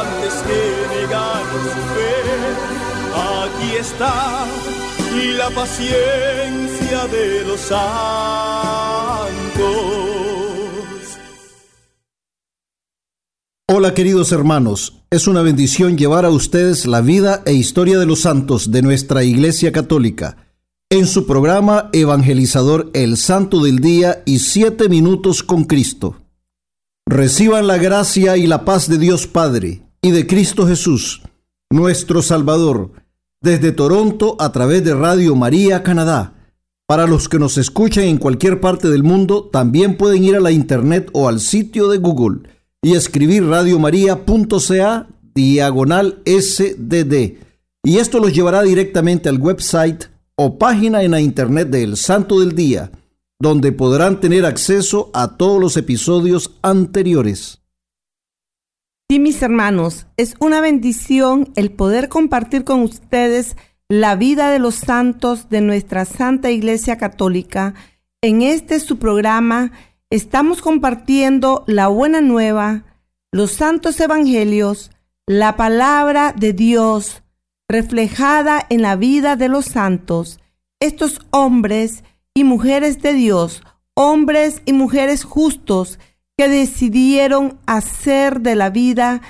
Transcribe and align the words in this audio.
antes 0.00 0.34
que 0.46 0.60
negar 0.96 1.44
su 1.62 1.82
fe. 1.94 2.16
Aquí 3.14 3.76
está 3.76 4.46
la 5.38 5.50
paciencia 5.50 7.06
de 7.06 7.44
los 7.46 7.60
santos. 7.60 7.86
Hola 13.68 13.94
queridos 13.94 14.32
hermanos, 14.32 15.02
es 15.10 15.26
una 15.26 15.42
bendición 15.42 15.96
llevar 15.96 16.24
a 16.24 16.30
ustedes 16.30 16.86
la 16.86 17.00
vida 17.00 17.42
e 17.46 17.52
historia 17.52 17.98
de 17.98 18.06
los 18.06 18.20
santos 18.20 18.70
de 18.70 18.82
nuestra 18.82 19.24
Iglesia 19.24 19.72
Católica 19.72 20.36
en 20.90 21.06
su 21.06 21.26
programa 21.26 21.90
evangelizador 21.92 22.90
El 22.94 23.16
Santo 23.16 23.62
del 23.64 23.80
Día 23.80 24.22
y 24.24 24.38
Siete 24.38 24.88
Minutos 24.88 25.42
con 25.42 25.64
Cristo. 25.64 26.16
Reciban 27.06 27.66
la 27.66 27.78
gracia 27.78 28.36
y 28.36 28.46
la 28.46 28.64
paz 28.64 28.88
de 28.88 28.98
Dios 28.98 29.26
Padre 29.26 29.85
y 30.02 30.10
de 30.10 30.26
Cristo 30.26 30.66
Jesús, 30.66 31.22
nuestro 31.70 32.22
Salvador, 32.22 32.92
desde 33.40 33.72
Toronto 33.72 34.36
a 34.38 34.52
través 34.52 34.84
de 34.84 34.94
Radio 34.94 35.34
María 35.34 35.82
Canadá. 35.82 36.34
Para 36.86 37.06
los 37.06 37.28
que 37.28 37.38
nos 37.38 37.58
escuchan 37.58 38.04
en 38.04 38.18
cualquier 38.18 38.60
parte 38.60 38.88
del 38.88 39.02
mundo, 39.02 39.48
también 39.52 39.96
pueden 39.96 40.24
ir 40.24 40.36
a 40.36 40.40
la 40.40 40.52
internet 40.52 41.10
o 41.12 41.28
al 41.28 41.40
sitio 41.40 41.88
de 41.88 41.98
Google 41.98 42.48
y 42.82 42.94
escribir 42.94 43.44
radiomaria.ca 43.44 45.08
diagonal 45.34 46.22
SDD. 46.24 47.38
Y 47.84 47.98
esto 47.98 48.20
los 48.20 48.32
llevará 48.32 48.62
directamente 48.62 49.28
al 49.28 49.40
website 49.40 50.04
o 50.36 50.58
página 50.58 51.02
en 51.02 51.10
la 51.12 51.20
internet 51.20 51.68
del 51.68 51.96
Santo 51.96 52.40
del 52.40 52.54
Día, 52.54 52.92
donde 53.40 53.72
podrán 53.72 54.20
tener 54.20 54.46
acceso 54.46 55.10
a 55.12 55.36
todos 55.36 55.60
los 55.60 55.76
episodios 55.76 56.52
anteriores. 56.62 57.60
Sí, 59.08 59.20
mis 59.20 59.40
hermanos, 59.40 60.08
es 60.16 60.34
una 60.40 60.60
bendición 60.60 61.52
el 61.54 61.70
poder 61.70 62.08
compartir 62.08 62.64
con 62.64 62.80
ustedes 62.80 63.56
la 63.88 64.16
vida 64.16 64.50
de 64.50 64.58
los 64.58 64.74
santos 64.74 65.48
de 65.48 65.60
nuestra 65.60 66.04
Santa 66.04 66.50
Iglesia 66.50 66.98
Católica. 66.98 67.74
En 68.20 68.42
este 68.42 68.80
su 68.80 68.98
programa 68.98 69.70
estamos 70.10 70.60
compartiendo 70.60 71.62
la 71.68 71.86
buena 71.86 72.20
nueva, 72.20 72.82
los 73.30 73.52
santos 73.52 74.00
evangelios, 74.00 74.90
la 75.24 75.54
palabra 75.54 76.34
de 76.36 76.52
Dios 76.52 77.22
reflejada 77.68 78.66
en 78.70 78.82
la 78.82 78.96
vida 78.96 79.36
de 79.36 79.48
los 79.48 79.66
santos, 79.66 80.40
estos 80.80 81.20
hombres 81.30 82.02
y 82.34 82.42
mujeres 82.42 83.02
de 83.02 83.12
Dios, 83.12 83.62
hombres 83.94 84.62
y 84.66 84.72
mujeres 84.72 85.22
justos, 85.22 86.00
que 86.36 86.48
decidieron 86.48 87.58
hacer 87.66 88.40
de 88.40 88.54
la 88.54 88.70
vida 88.70 89.22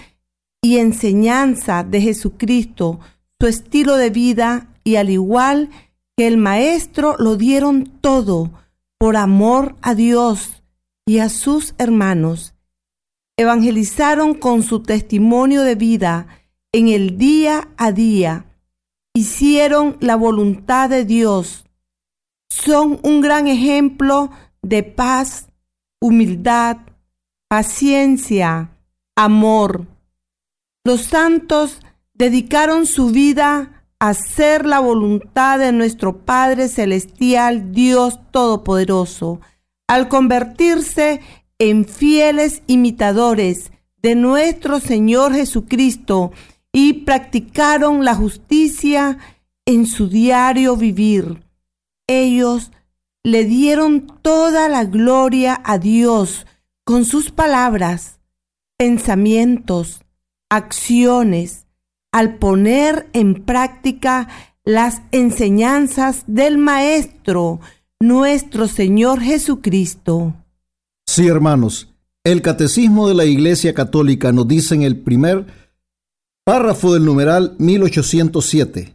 y 0.62 0.78
enseñanza 0.78 1.84
de 1.84 2.00
Jesucristo 2.00 2.98
su 3.40 3.46
estilo 3.46 3.96
de 3.96 4.10
vida 4.10 4.68
y 4.82 4.96
al 4.96 5.10
igual 5.10 5.70
que 6.16 6.26
el 6.26 6.38
Maestro 6.38 7.16
lo 7.18 7.36
dieron 7.36 7.84
todo 8.00 8.50
por 8.98 9.16
amor 9.16 9.76
a 9.82 9.94
Dios 9.94 10.62
y 11.06 11.18
a 11.18 11.28
sus 11.28 11.74
hermanos. 11.78 12.54
Evangelizaron 13.36 14.34
con 14.34 14.62
su 14.62 14.82
testimonio 14.82 15.62
de 15.62 15.74
vida 15.74 16.26
en 16.72 16.88
el 16.88 17.18
día 17.18 17.68
a 17.76 17.92
día. 17.92 18.46
Hicieron 19.14 19.98
la 20.00 20.16
voluntad 20.16 20.88
de 20.88 21.04
Dios. 21.04 21.66
Son 22.48 22.98
un 23.02 23.20
gran 23.20 23.46
ejemplo 23.46 24.30
de 24.62 24.82
paz, 24.82 25.48
humildad, 26.00 26.78
paciencia, 27.48 28.70
amor. 29.16 29.86
Los 30.84 31.02
santos 31.02 31.80
dedicaron 32.14 32.86
su 32.86 33.10
vida 33.10 33.84
a 33.98 34.08
hacer 34.10 34.66
la 34.66 34.80
voluntad 34.80 35.58
de 35.58 35.72
nuestro 35.72 36.18
Padre 36.24 36.68
Celestial, 36.68 37.72
Dios 37.72 38.20
Todopoderoso, 38.30 39.40
al 39.88 40.08
convertirse 40.08 41.20
en 41.58 41.84
fieles 41.84 42.62
imitadores 42.66 43.72
de 44.02 44.14
nuestro 44.14 44.80
Señor 44.80 45.34
Jesucristo 45.34 46.32
y 46.72 47.04
practicaron 47.04 48.04
la 48.04 48.14
justicia 48.14 49.18
en 49.64 49.86
su 49.86 50.08
diario 50.08 50.76
vivir. 50.76 51.42
Ellos 52.06 52.70
le 53.22 53.44
dieron 53.44 54.06
toda 54.22 54.68
la 54.68 54.84
gloria 54.84 55.60
a 55.64 55.78
Dios, 55.78 56.46
con 56.86 57.04
sus 57.04 57.32
palabras, 57.32 58.20
pensamientos, 58.78 60.02
acciones, 60.48 61.66
al 62.12 62.36
poner 62.36 63.10
en 63.12 63.42
práctica 63.44 64.28
las 64.64 65.02
enseñanzas 65.10 66.22
del 66.28 66.58
Maestro, 66.58 67.58
nuestro 67.98 68.68
Señor 68.68 69.20
Jesucristo. 69.20 70.34
Sí, 71.08 71.26
hermanos, 71.26 71.92
el 72.22 72.40
Catecismo 72.40 73.08
de 73.08 73.14
la 73.14 73.24
Iglesia 73.24 73.74
Católica 73.74 74.30
nos 74.30 74.46
dice 74.46 74.76
en 74.76 74.82
el 74.82 74.96
primer 75.00 75.44
párrafo 76.44 76.94
del 76.94 77.04
numeral 77.04 77.56
1807, 77.58 78.94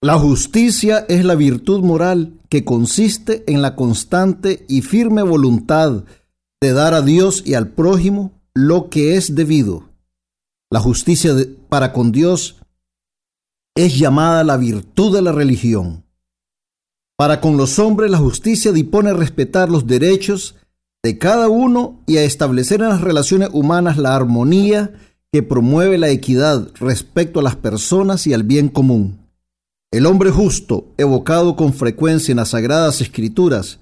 la 0.00 0.18
justicia 0.18 1.06
es 1.08 1.24
la 1.24 1.36
virtud 1.36 1.84
moral 1.84 2.40
que 2.48 2.64
consiste 2.64 3.44
en 3.46 3.62
la 3.62 3.76
constante 3.76 4.66
y 4.68 4.82
firme 4.82 5.22
voluntad 5.22 6.02
de 6.62 6.72
dar 6.72 6.94
a 6.94 7.02
Dios 7.02 7.42
y 7.44 7.54
al 7.54 7.70
prójimo 7.70 8.40
lo 8.54 8.88
que 8.88 9.16
es 9.16 9.34
debido. 9.34 9.90
La 10.70 10.78
justicia 10.78 11.34
para 11.68 11.92
con 11.92 12.12
Dios 12.12 12.62
es 13.74 13.98
llamada 13.98 14.44
la 14.44 14.56
virtud 14.56 15.12
de 15.12 15.22
la 15.22 15.32
religión. 15.32 16.04
Para 17.18 17.40
con 17.40 17.56
los 17.56 17.80
hombres 17.80 18.12
la 18.12 18.18
justicia 18.18 18.70
dispone 18.70 19.10
a 19.10 19.14
respetar 19.14 19.70
los 19.70 19.88
derechos 19.88 20.54
de 21.02 21.18
cada 21.18 21.48
uno 21.48 22.00
y 22.06 22.18
a 22.18 22.22
establecer 22.22 22.80
en 22.80 22.90
las 22.90 23.00
relaciones 23.00 23.48
humanas 23.52 23.98
la 23.98 24.14
armonía 24.14 24.92
que 25.32 25.42
promueve 25.42 25.98
la 25.98 26.10
equidad 26.10 26.68
respecto 26.76 27.40
a 27.40 27.42
las 27.42 27.56
personas 27.56 28.24
y 28.28 28.34
al 28.34 28.44
bien 28.44 28.68
común. 28.68 29.18
El 29.90 30.06
hombre 30.06 30.30
justo, 30.30 30.86
evocado 30.96 31.56
con 31.56 31.72
frecuencia 31.72 32.30
en 32.30 32.36
las 32.36 32.50
sagradas 32.50 33.00
escrituras, 33.00 33.80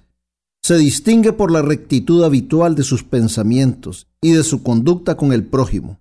se 0.63 0.77
distingue 0.77 1.33
por 1.33 1.51
la 1.51 1.63
rectitud 1.63 2.25
habitual 2.25 2.75
de 2.75 2.83
sus 2.83 3.03
pensamientos 3.03 4.07
y 4.21 4.33
de 4.33 4.43
su 4.43 4.63
conducta 4.63 5.17
con 5.17 5.33
el 5.33 5.45
prójimo. 5.45 6.01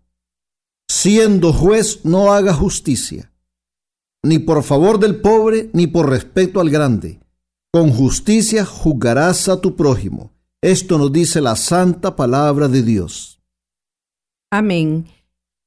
Siendo 0.89 1.53
juez 1.53 2.03
no 2.03 2.33
haga 2.33 2.53
justicia, 2.53 3.31
ni 4.23 4.39
por 4.39 4.63
favor 4.63 4.99
del 4.99 5.21
pobre, 5.21 5.69
ni 5.73 5.87
por 5.87 6.09
respeto 6.09 6.59
al 6.59 6.69
grande. 6.69 7.19
Con 7.71 7.91
justicia 7.91 8.65
juzgarás 8.65 9.47
a 9.47 9.61
tu 9.61 9.75
prójimo. 9.75 10.31
Esto 10.61 10.97
nos 10.97 11.13
dice 11.13 11.39
la 11.39 11.55
santa 11.55 12.15
palabra 12.15 12.67
de 12.67 12.83
Dios. 12.83 13.39
Amén. 14.51 15.05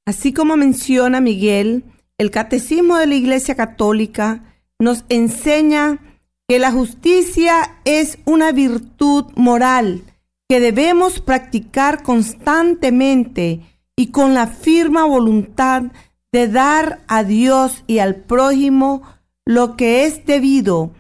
Así 0.04 0.32
como 0.32 0.56
menciona 0.56 1.20
Miguel, 1.20 1.84
el 2.18 2.30
Catecismo 2.30 2.96
de 2.96 3.06
la 3.06 3.14
Iglesia 3.14 3.54
Católica 3.54 4.56
nos 4.78 5.04
enseña 5.08 6.11
que 6.52 6.58
la 6.58 6.70
justicia 6.70 7.78
es 7.86 8.18
una 8.26 8.52
virtud 8.52 9.24
moral 9.36 10.02
que 10.50 10.60
debemos 10.60 11.18
practicar 11.18 12.02
constantemente 12.02 13.62
y 13.96 14.08
con 14.08 14.34
la 14.34 14.46
firma 14.48 15.06
voluntad 15.06 15.84
de 16.30 16.48
dar 16.48 17.00
a 17.08 17.24
Dios 17.24 17.84
y 17.86 18.00
al 18.00 18.16
prójimo 18.16 19.00
lo 19.46 19.76
que 19.76 20.04
es 20.04 20.26
debido. 20.26 20.90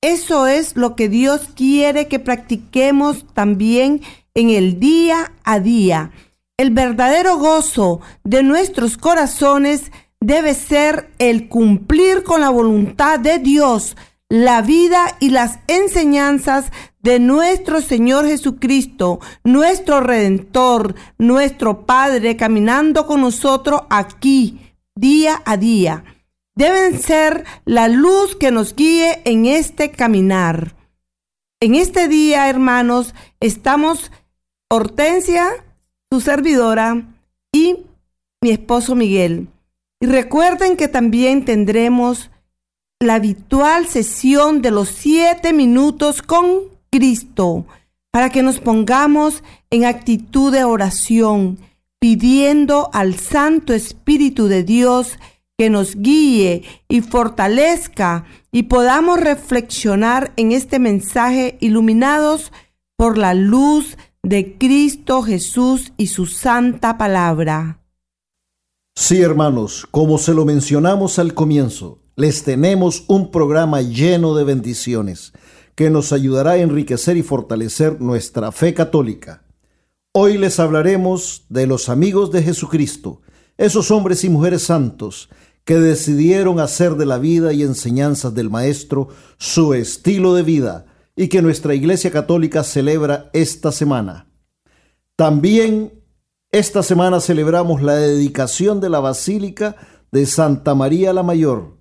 Eso 0.00 0.46
es 0.46 0.76
lo 0.76 0.96
que 0.96 1.10
Dios 1.10 1.50
quiere 1.54 2.08
que 2.08 2.18
practiquemos 2.18 3.26
también 3.34 4.00
en 4.32 4.48
el 4.48 4.80
día 4.80 5.32
a 5.44 5.60
día. 5.60 6.10
El 6.56 6.70
verdadero 6.70 7.36
gozo 7.36 8.00
de 8.24 8.42
nuestros 8.42 8.96
corazones 8.96 9.92
debe 10.20 10.54
ser 10.54 11.10
el 11.18 11.50
cumplir 11.50 12.22
con 12.22 12.40
la 12.40 12.48
voluntad 12.48 13.20
de 13.20 13.38
Dios, 13.40 13.94
la 14.32 14.62
vida 14.62 15.14
y 15.20 15.28
las 15.28 15.58
enseñanzas 15.66 16.72
de 17.00 17.20
nuestro 17.20 17.82
Señor 17.82 18.26
Jesucristo, 18.26 19.20
nuestro 19.44 20.00
Redentor, 20.00 20.94
nuestro 21.18 21.84
Padre, 21.84 22.34
caminando 22.38 23.06
con 23.06 23.20
nosotros 23.20 23.82
aquí 23.90 24.74
día 24.94 25.42
a 25.44 25.58
día. 25.58 26.04
Deben 26.54 26.98
ser 26.98 27.44
la 27.66 27.88
luz 27.88 28.34
que 28.34 28.50
nos 28.50 28.74
guíe 28.74 29.20
en 29.26 29.44
este 29.44 29.90
caminar. 29.90 30.76
En 31.60 31.74
este 31.74 32.08
día, 32.08 32.48
hermanos, 32.48 33.14
estamos 33.38 34.10
Hortensia, 34.70 35.50
su 36.10 36.22
servidora, 36.22 37.02
y 37.52 37.84
mi 38.40 38.48
esposo 38.48 38.94
Miguel. 38.94 39.48
Y 40.00 40.06
recuerden 40.06 40.78
que 40.78 40.88
también 40.88 41.44
tendremos 41.44 42.30
la 43.02 43.16
habitual 43.16 43.86
sesión 43.86 44.62
de 44.62 44.70
los 44.70 44.88
siete 44.88 45.52
minutos 45.52 46.22
con 46.22 46.62
Cristo 46.90 47.66
para 48.10 48.30
que 48.30 48.42
nos 48.42 48.60
pongamos 48.60 49.42
en 49.70 49.84
actitud 49.84 50.52
de 50.52 50.64
oración, 50.64 51.58
pidiendo 51.98 52.90
al 52.92 53.18
Santo 53.18 53.72
Espíritu 53.72 54.46
de 54.46 54.62
Dios 54.64 55.18
que 55.56 55.70
nos 55.70 55.96
guíe 55.96 56.62
y 56.88 57.00
fortalezca 57.00 58.24
y 58.50 58.64
podamos 58.64 59.18
reflexionar 59.18 60.32
en 60.36 60.52
este 60.52 60.78
mensaje 60.78 61.56
iluminados 61.60 62.52
por 62.96 63.16
la 63.16 63.34
luz 63.34 63.96
de 64.22 64.58
Cristo 64.58 65.22
Jesús 65.22 65.92
y 65.96 66.08
su 66.08 66.26
santa 66.26 66.98
palabra. 66.98 67.80
Sí, 68.94 69.22
hermanos, 69.22 69.86
como 69.90 70.18
se 70.18 70.34
lo 70.34 70.44
mencionamos 70.44 71.18
al 71.18 71.32
comienzo, 71.32 72.01
les 72.16 72.44
tenemos 72.44 73.04
un 73.08 73.30
programa 73.30 73.80
lleno 73.80 74.34
de 74.34 74.44
bendiciones 74.44 75.32
que 75.74 75.90
nos 75.90 76.12
ayudará 76.12 76.52
a 76.52 76.58
enriquecer 76.58 77.16
y 77.16 77.22
fortalecer 77.22 78.00
nuestra 78.00 78.52
fe 78.52 78.74
católica. 78.74 79.44
Hoy 80.12 80.36
les 80.36 80.60
hablaremos 80.60 81.46
de 81.48 81.66
los 81.66 81.88
amigos 81.88 82.30
de 82.30 82.42
Jesucristo, 82.42 83.22
esos 83.56 83.90
hombres 83.90 84.24
y 84.24 84.28
mujeres 84.28 84.62
santos 84.62 85.30
que 85.64 85.78
decidieron 85.78 86.60
hacer 86.60 86.96
de 86.96 87.06
la 87.06 87.18
vida 87.18 87.52
y 87.52 87.62
enseñanzas 87.62 88.34
del 88.34 88.50
Maestro 88.50 89.08
su 89.38 89.74
estilo 89.74 90.34
de 90.34 90.42
vida 90.42 90.86
y 91.16 91.28
que 91.28 91.40
nuestra 91.40 91.74
Iglesia 91.74 92.10
Católica 92.10 92.64
celebra 92.64 93.30
esta 93.32 93.72
semana. 93.72 94.28
También 95.16 96.02
esta 96.50 96.82
semana 96.82 97.20
celebramos 97.20 97.80
la 97.80 97.94
dedicación 97.94 98.80
de 98.80 98.90
la 98.90 99.00
Basílica 99.00 99.76
de 100.10 100.26
Santa 100.26 100.74
María 100.74 101.14
la 101.14 101.22
Mayor, 101.22 101.78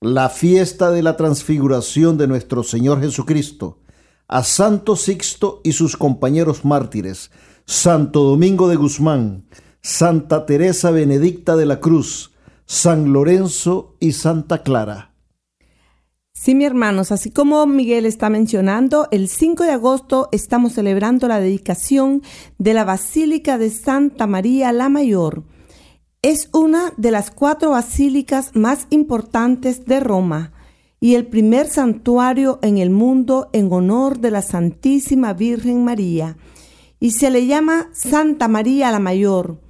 la 0.00 0.28
fiesta 0.28 0.92
de 0.92 1.02
la 1.02 1.16
transfiguración 1.16 2.18
de 2.18 2.28
nuestro 2.28 2.62
Señor 2.62 3.00
Jesucristo, 3.00 3.80
a 4.28 4.44
Santo 4.44 4.94
Sixto 4.94 5.60
y 5.64 5.72
sus 5.72 5.96
compañeros 5.96 6.64
mártires, 6.64 7.32
Santo 7.64 8.22
Domingo 8.22 8.68
de 8.68 8.76
Guzmán, 8.76 9.46
Santa 9.82 10.46
Teresa 10.46 10.92
Benedicta 10.92 11.56
de 11.56 11.66
la 11.66 11.80
Cruz, 11.80 12.32
San 12.64 13.12
Lorenzo 13.12 13.96
y 13.98 14.12
Santa 14.12 14.62
Clara. 14.62 15.14
Sí, 16.32 16.54
mi 16.54 16.64
hermanos, 16.64 17.10
así 17.10 17.32
como 17.32 17.66
Miguel 17.66 18.06
está 18.06 18.30
mencionando, 18.30 19.08
el 19.10 19.28
5 19.28 19.64
de 19.64 19.72
agosto 19.72 20.28
estamos 20.30 20.74
celebrando 20.74 21.26
la 21.26 21.40
dedicación 21.40 22.22
de 22.58 22.74
la 22.74 22.84
Basílica 22.84 23.58
de 23.58 23.70
Santa 23.70 24.28
María 24.28 24.70
la 24.70 24.88
Mayor. 24.88 25.42
Es 26.22 26.48
una 26.52 26.92
de 26.96 27.12
las 27.12 27.30
cuatro 27.30 27.70
basílicas 27.70 28.56
más 28.56 28.88
importantes 28.90 29.84
de 29.84 30.00
Roma 30.00 30.52
y 30.98 31.14
el 31.14 31.28
primer 31.28 31.68
santuario 31.68 32.58
en 32.60 32.78
el 32.78 32.90
mundo 32.90 33.48
en 33.52 33.72
honor 33.72 34.18
de 34.18 34.32
la 34.32 34.42
Santísima 34.42 35.32
Virgen 35.32 35.84
María, 35.84 36.36
y 36.98 37.12
se 37.12 37.30
le 37.30 37.46
llama 37.46 37.88
Santa 37.92 38.48
María 38.48 38.90
la 38.90 38.98
Mayor. 38.98 39.60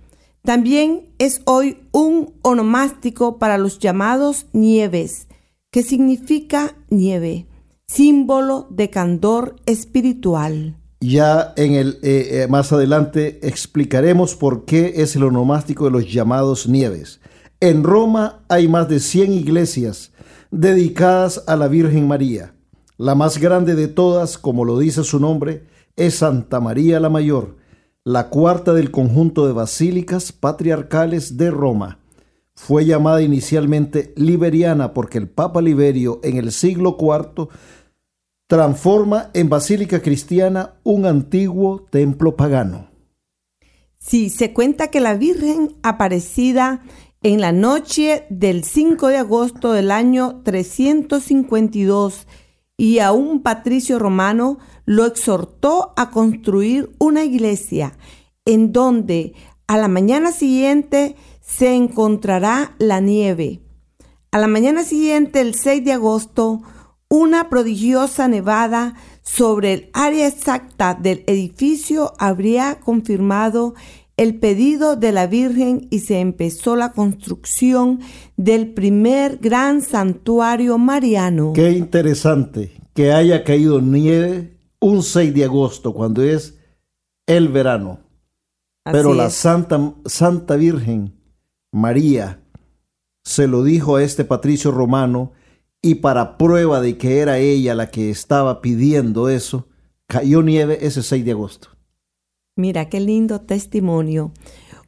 También 0.41 1.11
es 1.19 1.43
hoy 1.45 1.83
un 1.93 2.33
onomástico 2.41 3.39
para 3.39 3.59
los 3.59 3.79
llamados 3.79 4.47
nieves 4.55 5.29
que 5.71 5.83
significa 5.83 6.75
nieve, 6.89 7.47
símbolo 7.87 8.69
de 8.71 8.89
candor 8.89 9.56
espiritual. 9.67 10.78
Ya 11.00 11.53
en 11.56 11.75
el 11.75 12.00
eh, 12.03 12.43
eh, 12.43 12.47
más 12.49 12.73
adelante 12.73 13.39
explicaremos 13.47 14.35
por 14.35 14.65
qué 14.65 14.95
es 14.97 15.15
el 15.15 15.23
onomástico 15.23 15.85
de 15.85 15.93
los 15.93 16.12
llamados 16.12 16.69
nieves. 16.69 17.21
En 17.61 17.85
Roma 17.85 18.45
hay 18.49 18.67
más 18.67 18.89
de 18.89 18.99
100 18.99 19.33
iglesias 19.33 20.12
dedicadas 20.50 21.45
a 21.47 21.56
la 21.56 21.69
Virgen 21.69 22.09
María. 22.09 22.55
La 22.97 23.15
más 23.15 23.39
grande 23.39 23.77
de 23.77 23.87
todas, 23.87 24.39
como 24.39 24.65
lo 24.65 24.79
dice 24.79 25.05
su 25.05 25.21
nombre, 25.21 25.67
es 25.95 26.17
Santa 26.17 26.59
María 26.59 26.99
la 26.99 27.11
Mayor, 27.11 27.56
la 28.03 28.29
cuarta 28.29 28.75
del 28.75 28.91
conjunto 28.91 29.47
de 29.47 29.53
basílicas 29.53 30.33
patriarcales 30.33 31.37
de 31.37 31.53
Roma. 31.53 32.00
Fue 32.55 32.85
llamada 32.85 33.23
inicialmente 33.23 34.12
Liberiana 34.17 34.95
porque 34.95 35.19
el 35.19 35.29
Papa 35.29 35.62
Liberio 35.62 36.19
en 36.25 36.39
el 36.39 36.50
siglo 36.50 36.97
IV 36.99 37.49
transforma 38.49 39.31
en 39.35 39.50
basílica 39.50 40.00
cristiana 40.00 40.75
un 40.83 41.05
antiguo 41.06 41.87
templo 41.91 42.35
pagano. 42.35 42.89
Sí, 43.99 44.31
se 44.31 44.55
cuenta 44.55 44.89
que 44.89 45.00
la 45.00 45.15
Virgen 45.15 45.77
aparecida 45.83 46.83
en 47.23 47.43
la 47.43 47.53
noche 47.53 48.25
del 48.31 48.65
5 48.65 49.09
de 49.09 49.19
agosto 49.19 49.73
del 49.73 49.91
año 49.91 50.41
352 50.45 52.27
y 52.79 53.00
a 53.00 53.12
un 53.12 53.43
patricio 53.43 53.99
romano 53.99 54.59
lo 54.87 55.05
exhortó 55.05 55.93
a 55.97 56.11
construir 56.11 56.91
una 56.99 57.25
iglesia 57.25 57.99
en 58.47 58.73
donde 58.73 59.35
a 59.67 59.77
la 59.77 59.89
mañana 59.89 60.33
siguiente 60.33 61.17
se 61.43 61.75
encontrará 61.75 62.75
la 62.78 63.00
nieve. 63.00 63.61
A 64.31 64.38
la 64.38 64.47
mañana 64.47 64.85
siguiente, 64.85 65.40
el 65.40 65.55
6 65.55 65.85
de 65.85 65.93
agosto, 65.93 66.62
una 67.11 67.49
prodigiosa 67.49 68.29
nevada 68.29 68.95
sobre 69.23 69.73
el 69.73 69.91
área 69.93 70.27
exacta 70.27 70.95
del 70.95 71.25
edificio 71.27 72.12
habría 72.19 72.81
confirmado 72.81 73.75
el 74.17 74.38
pedido 74.38 74.97
de 74.97 75.12
la 75.12 75.27
Virgen 75.27 75.87
y 75.91 76.00
se 76.00 76.21
empezó 76.21 76.75
la 76.77 76.93
construcción 76.93 78.00
del 78.37 78.75
primer 78.75 79.38
gran 79.38 79.81
santuario 79.81 80.77
mariano. 80.77 81.53
Qué 81.55 81.71
interesante 81.73 82.73
que 82.95 83.12
haya 83.12 83.45
caído 83.45 83.81
nieve 83.81 84.59
un 84.81 85.03
6 85.03 85.35
de 85.35 85.45
agosto, 85.45 85.95
cuando 85.95 86.23
es 86.23 86.59
el 87.27 87.49
verano. 87.49 88.00
Pero 88.85 89.15
la 89.15 89.31
Santa, 89.31 89.95
Santa 90.07 90.57
Virgen 90.57 91.15
María 91.73 92.41
se 93.23 93.47
lo 93.47 93.62
dijo 93.62 93.97
a 93.97 94.03
este 94.03 94.25
patricio 94.25 94.71
romano 94.71 95.33
y 95.82 95.97
para 95.97 96.37
prueba 96.37 96.80
de 96.80 96.99
que 96.99 97.18
era 97.18 97.38
ella 97.38 97.75
la 97.75 97.90
que 97.90 98.11
estaba 98.11 98.61
pidiendo 98.61 99.28
eso, 99.28 99.68
cayó 100.06 100.42
nieve 100.42 100.78
ese 100.82 101.02
6 101.02 101.25
de 101.25 101.30
agosto. 101.32 101.68
Mira, 102.56 102.88
qué 102.88 103.00
lindo 103.00 103.42
testimonio. 103.42 104.32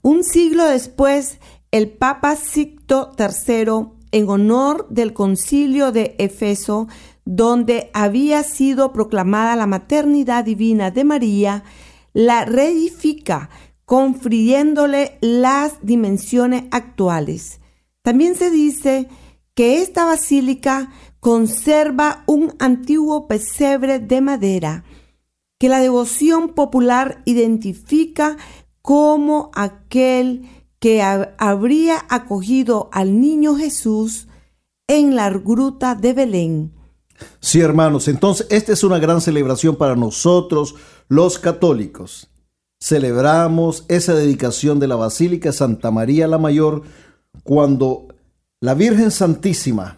Un 0.02 0.24
siglo 0.24 0.64
después, 0.64 1.38
el 1.70 1.88
Papa 1.88 2.34
Sicto 2.34 3.12
III, 3.18 3.90
en 4.12 4.28
honor 4.28 4.88
del 4.88 5.12
concilio 5.12 5.92
de 5.92 6.16
Efeso, 6.18 6.88
donde 7.24 7.90
había 7.92 8.42
sido 8.42 8.92
proclamada 8.92 9.54
la 9.54 9.66
maternidad 9.66 10.44
divina 10.44 10.90
de 10.90 11.04
María, 11.04 11.62
la 12.12 12.44
reedifica 12.44 13.50
confriéndole 13.84 15.18
las 15.20 15.74
dimensiones 15.82 16.64
actuales. 16.72 17.60
También 18.02 18.34
se 18.34 18.50
dice 18.50 19.08
que 19.54 19.82
esta 19.82 20.04
basílica 20.04 20.92
conserva 21.20 22.24
un 22.26 22.54
antiguo 22.58 23.28
pesebre 23.28 23.98
de 23.98 24.20
madera 24.20 24.84
que 25.58 25.68
la 25.68 25.80
devoción 25.80 26.54
popular 26.54 27.22
identifica 27.26 28.38
como 28.80 29.50
aquel 29.54 30.48
que 30.78 31.02
habría 31.02 32.06
acogido 32.08 32.88
al 32.92 33.20
niño 33.20 33.54
Jesús 33.54 34.26
en 34.88 35.14
la 35.14 35.28
gruta 35.28 35.94
de 35.94 36.14
Belén. 36.14 36.72
Sí, 37.40 37.60
hermanos, 37.60 38.08
entonces 38.08 38.46
esta 38.48 38.72
es 38.72 38.82
una 38.82 38.98
gran 38.98 39.20
celebración 39.20 39.76
para 39.76 39.94
nosotros 39.94 40.74
los 41.08 41.38
católicos. 41.38 42.28
celebramos 42.82 43.84
esa 43.88 44.14
dedicación 44.14 44.80
de 44.80 44.88
la 44.88 44.96
Basílica 44.96 45.52
Santa 45.52 45.90
María 45.90 46.26
la 46.26 46.38
Mayor 46.38 46.80
cuando 47.44 48.08
la 48.60 48.74
Virgen 48.74 49.10
Santísima 49.10 49.96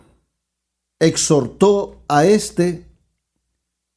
exhortó 1.01 2.05
a 2.07 2.25
este 2.25 2.87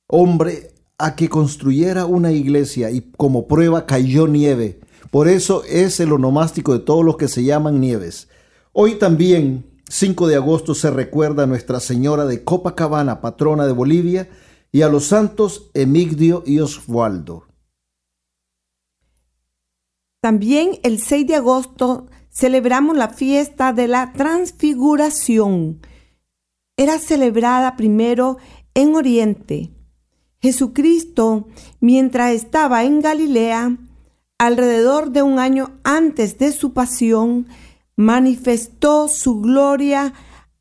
hombre 0.08 0.74
a 0.98 1.16
que 1.16 1.30
construyera 1.30 2.06
una 2.06 2.32
iglesia 2.32 2.90
y 2.90 3.12
como 3.16 3.48
prueba 3.48 3.86
cayó 3.86 4.28
nieve. 4.28 4.80
Por 5.12 5.28
eso 5.28 5.64
es 5.66 6.00
el 6.00 6.12
onomástico 6.14 6.74
de 6.74 6.80
todos 6.80 7.06
los 7.06 7.18
que 7.18 7.28
se 7.28 7.44
llaman 7.44 7.80
nieves. 7.80 8.28
Hoy 8.74 8.96
también, 8.96 9.66
5 9.88 10.28
de 10.28 10.36
agosto, 10.36 10.74
se 10.74 10.90
recuerda 10.90 11.44
a 11.44 11.48
Nuestra 11.48 11.80
Señora 11.80 12.26
de 12.26 12.44
Copacabana, 12.44 13.22
patrona 13.22 13.68
de 13.68 13.74
Bolivia, 13.74 14.30
y 14.72 14.82
a 14.82 14.90
los 14.90 15.06
santos 15.06 15.70
Emigdio 15.74 16.44
y 16.46 16.60
Osvaldo. 16.60 17.46
También 20.22 20.80
el 20.82 21.00
6 21.00 21.28
de 21.28 21.36
agosto 21.36 22.08
celebramos 22.36 22.98
la 22.98 23.10
fiesta 23.10 23.72
de 23.72 23.88
la 23.88 24.12
transfiguración. 24.12 25.80
Era 26.78 27.00
celebrada 27.00 27.78
primero 27.78 28.38
en 28.74 28.96
Oriente. 28.96 29.72
Jesucristo, 30.42 31.48
mientras 31.80 32.34
estaba 32.34 32.84
en 32.84 33.00
Galilea, 33.00 33.78
alrededor 34.38 35.12
de 35.12 35.24
un 35.24 35.40
año 35.40 35.72
antes 35.84 36.38
de 36.38 36.52
su 36.52 36.74
pasión, 36.74 37.48
manifestó 37.96 39.08
su 39.08 39.40
gloria 39.40 40.14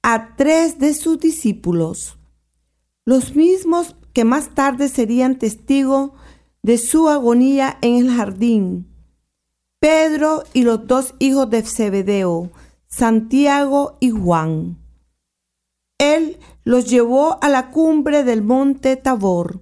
a 0.02 0.36
tres 0.36 0.78
de 0.78 0.94
sus 0.94 1.18
discípulos, 1.18 2.16
los 3.04 3.34
mismos 3.34 3.96
que 4.12 4.24
más 4.24 4.54
tarde 4.54 4.88
serían 4.88 5.38
testigos 5.38 6.12
de 6.62 6.78
su 6.78 7.08
agonía 7.08 7.78
en 7.82 7.96
el 7.96 8.10
jardín. 8.14 8.93
Pedro 9.84 10.44
y 10.54 10.62
los 10.62 10.86
dos 10.86 11.12
hijos 11.18 11.50
de 11.50 11.60
Zebedeo, 11.60 12.50
Santiago 12.86 13.98
y 14.00 14.08
Juan. 14.08 14.78
Él 15.98 16.38
los 16.64 16.88
llevó 16.88 17.36
a 17.42 17.50
la 17.50 17.70
cumbre 17.70 18.24
del 18.24 18.40
monte 18.40 18.96
Tabor, 18.96 19.60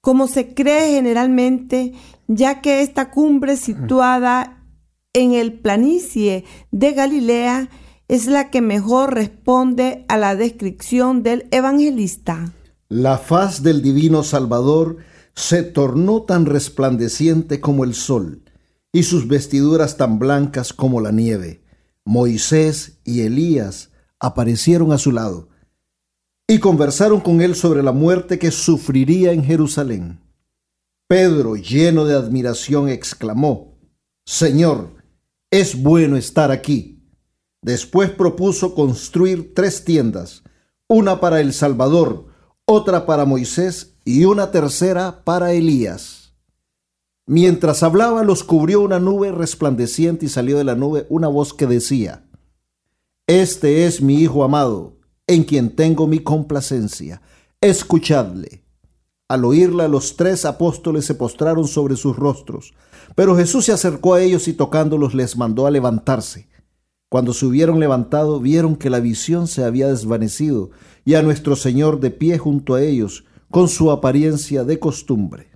como 0.00 0.26
se 0.26 0.54
cree 0.54 0.96
generalmente, 0.96 1.92
ya 2.26 2.60
que 2.62 2.82
esta 2.82 3.12
cumbre 3.12 3.56
situada 3.56 4.66
en 5.12 5.34
el 5.34 5.52
planicie 5.52 6.44
de 6.72 6.90
Galilea 6.90 7.68
es 8.08 8.26
la 8.26 8.50
que 8.50 8.60
mejor 8.60 9.14
responde 9.14 10.04
a 10.08 10.16
la 10.16 10.34
descripción 10.34 11.22
del 11.22 11.46
evangelista. 11.52 12.52
La 12.88 13.18
faz 13.18 13.62
del 13.62 13.82
divino 13.82 14.24
Salvador 14.24 14.96
se 15.36 15.62
tornó 15.62 16.22
tan 16.22 16.44
resplandeciente 16.44 17.60
como 17.60 17.84
el 17.84 17.94
sol 17.94 18.43
y 18.94 19.02
sus 19.02 19.26
vestiduras 19.26 19.96
tan 19.96 20.20
blancas 20.20 20.72
como 20.72 21.00
la 21.00 21.10
nieve. 21.10 21.64
Moisés 22.04 23.00
y 23.04 23.22
Elías 23.22 23.90
aparecieron 24.20 24.92
a 24.92 24.98
su 24.98 25.10
lado 25.10 25.48
y 26.46 26.60
conversaron 26.60 27.20
con 27.20 27.42
él 27.42 27.56
sobre 27.56 27.82
la 27.82 27.90
muerte 27.90 28.38
que 28.38 28.52
sufriría 28.52 29.32
en 29.32 29.42
Jerusalén. 29.42 30.20
Pedro, 31.08 31.56
lleno 31.56 32.04
de 32.04 32.14
admiración, 32.14 32.88
exclamó, 32.88 33.76
Señor, 34.26 34.94
es 35.50 35.82
bueno 35.82 36.16
estar 36.16 36.52
aquí. 36.52 37.02
Después 37.62 38.10
propuso 38.10 38.76
construir 38.76 39.54
tres 39.54 39.84
tiendas, 39.84 40.44
una 40.86 41.18
para 41.18 41.40
el 41.40 41.52
Salvador, 41.52 42.26
otra 42.64 43.06
para 43.06 43.24
Moisés 43.24 43.96
y 44.04 44.24
una 44.24 44.52
tercera 44.52 45.24
para 45.24 45.52
Elías. 45.52 46.23
Mientras 47.26 47.82
hablaba, 47.82 48.22
los 48.22 48.44
cubrió 48.44 48.82
una 48.82 49.00
nube 49.00 49.32
resplandeciente 49.32 50.26
y 50.26 50.28
salió 50.28 50.58
de 50.58 50.64
la 50.64 50.74
nube 50.74 51.06
una 51.08 51.28
voz 51.28 51.54
que 51.54 51.66
decía, 51.66 52.26
Este 53.26 53.86
es 53.86 54.02
mi 54.02 54.16
Hijo 54.16 54.44
amado, 54.44 54.98
en 55.26 55.44
quien 55.44 55.74
tengo 55.74 56.06
mi 56.06 56.18
complacencia. 56.18 57.22
Escuchadle. 57.62 58.64
Al 59.26 59.46
oírla, 59.46 59.88
los 59.88 60.16
tres 60.16 60.44
apóstoles 60.44 61.06
se 61.06 61.14
postraron 61.14 61.66
sobre 61.66 61.96
sus 61.96 62.14
rostros, 62.14 62.74
pero 63.14 63.34
Jesús 63.34 63.64
se 63.64 63.72
acercó 63.72 64.12
a 64.12 64.20
ellos 64.20 64.46
y 64.48 64.52
tocándolos 64.52 65.14
les 65.14 65.38
mandó 65.38 65.66
a 65.66 65.70
levantarse. 65.70 66.48
Cuando 67.08 67.32
se 67.32 67.46
hubieron 67.46 67.80
levantado, 67.80 68.38
vieron 68.38 68.76
que 68.76 68.90
la 68.90 69.00
visión 69.00 69.46
se 69.46 69.64
había 69.64 69.88
desvanecido 69.88 70.72
y 71.06 71.14
a 71.14 71.22
nuestro 71.22 71.56
Señor 71.56 72.00
de 72.00 72.10
pie 72.10 72.36
junto 72.36 72.74
a 72.74 72.82
ellos, 72.82 73.24
con 73.50 73.68
su 73.68 73.90
apariencia 73.90 74.64
de 74.64 74.78
costumbre. 74.78 75.53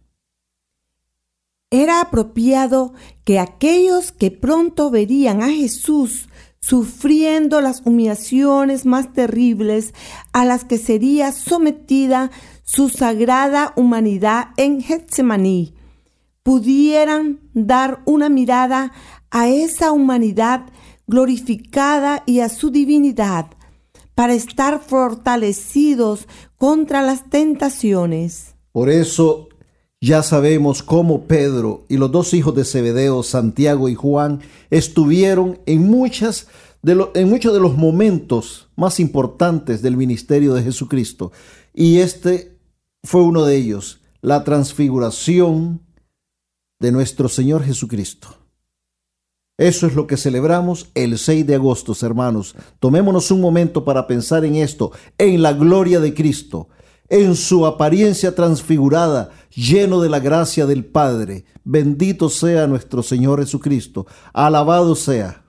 Era 1.70 2.00
apropiado 2.00 2.94
que 3.24 3.38
aquellos 3.38 4.10
que 4.10 4.30
pronto 4.30 4.90
verían 4.90 5.42
a 5.42 5.50
Jesús 5.50 6.28
sufriendo 6.60 7.60
las 7.60 7.82
humillaciones 7.84 8.86
más 8.86 9.12
terribles 9.12 9.94
a 10.32 10.44
las 10.44 10.64
que 10.64 10.78
sería 10.78 11.32
sometida 11.32 12.30
su 12.62 12.88
sagrada 12.88 13.72
humanidad 13.76 14.48
en 14.56 14.82
Getsemaní, 14.82 15.74
pudieran 16.42 17.40
dar 17.54 18.00
una 18.06 18.28
mirada 18.28 18.92
a 19.30 19.48
esa 19.48 19.92
humanidad 19.92 20.66
glorificada 21.06 22.22
y 22.26 22.40
a 22.40 22.48
su 22.48 22.70
divinidad, 22.70 23.46
para 24.14 24.34
estar 24.34 24.80
fortalecidos 24.80 26.26
contra 26.56 27.02
las 27.02 27.30
tentaciones. 27.30 28.56
Por 28.72 28.90
eso 28.90 29.47
ya 30.00 30.22
sabemos 30.22 30.82
cómo 30.82 31.24
Pedro 31.24 31.84
y 31.88 31.96
los 31.96 32.12
dos 32.12 32.32
hijos 32.34 32.54
de 32.54 32.64
Zebedeo, 32.64 33.22
Santiago 33.22 33.88
y 33.88 33.94
Juan, 33.94 34.40
estuvieron 34.70 35.60
en, 35.66 35.88
muchas 35.88 36.48
de 36.82 37.06
en 37.14 37.28
muchos 37.28 37.52
de 37.52 37.60
los 37.60 37.76
momentos 37.76 38.68
más 38.76 39.00
importantes 39.00 39.82
del 39.82 39.96
ministerio 39.96 40.54
de 40.54 40.62
Jesucristo. 40.62 41.32
Y 41.74 41.98
este 41.98 42.58
fue 43.02 43.22
uno 43.22 43.44
de 43.44 43.56
ellos, 43.56 44.00
la 44.20 44.44
transfiguración 44.44 45.82
de 46.80 46.92
nuestro 46.92 47.28
Señor 47.28 47.64
Jesucristo. 47.64 48.36
Eso 49.58 49.88
es 49.88 49.96
lo 49.96 50.06
que 50.06 50.16
celebramos 50.16 50.90
el 50.94 51.18
6 51.18 51.44
de 51.44 51.56
agosto, 51.56 51.92
hermanos. 52.02 52.54
Tomémonos 52.78 53.32
un 53.32 53.40
momento 53.40 53.84
para 53.84 54.06
pensar 54.06 54.44
en 54.44 54.54
esto, 54.54 54.92
en 55.18 55.42
la 55.42 55.52
gloria 55.52 55.98
de 55.98 56.14
Cristo 56.14 56.68
en 57.08 57.36
su 57.36 57.66
apariencia 57.66 58.34
transfigurada, 58.34 59.30
lleno 59.54 60.00
de 60.00 60.08
la 60.08 60.20
gracia 60.20 60.66
del 60.66 60.84
Padre. 60.84 61.44
Bendito 61.64 62.28
sea 62.28 62.66
nuestro 62.66 63.02
Señor 63.02 63.40
Jesucristo. 63.40 64.06
Alabado 64.32 64.94
sea 64.94 65.44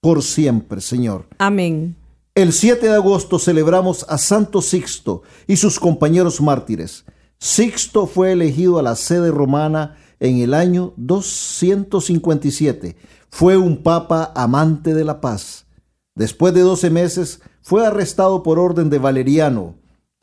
por 0.00 0.22
siempre, 0.22 0.80
Señor. 0.80 1.26
Amén. 1.38 1.96
El 2.34 2.52
7 2.52 2.86
de 2.86 2.94
agosto 2.94 3.38
celebramos 3.38 4.04
a 4.08 4.18
Santo 4.18 4.60
Sixto 4.60 5.22
y 5.46 5.56
sus 5.56 5.80
compañeros 5.80 6.40
mártires. 6.40 7.04
Sixto 7.38 8.06
fue 8.06 8.32
elegido 8.32 8.78
a 8.78 8.82
la 8.82 8.94
sede 8.94 9.30
romana 9.30 9.96
en 10.20 10.38
el 10.38 10.54
año 10.54 10.92
257. 10.96 12.96
Fue 13.30 13.56
un 13.56 13.82
papa 13.82 14.32
amante 14.34 14.94
de 14.94 15.04
la 15.04 15.20
paz. 15.20 15.66
Después 16.14 16.54
de 16.54 16.60
12 16.60 16.90
meses 16.90 17.40
fue 17.60 17.86
arrestado 17.86 18.42
por 18.42 18.58
orden 18.58 18.90
de 18.90 18.98
Valeriano 18.98 19.74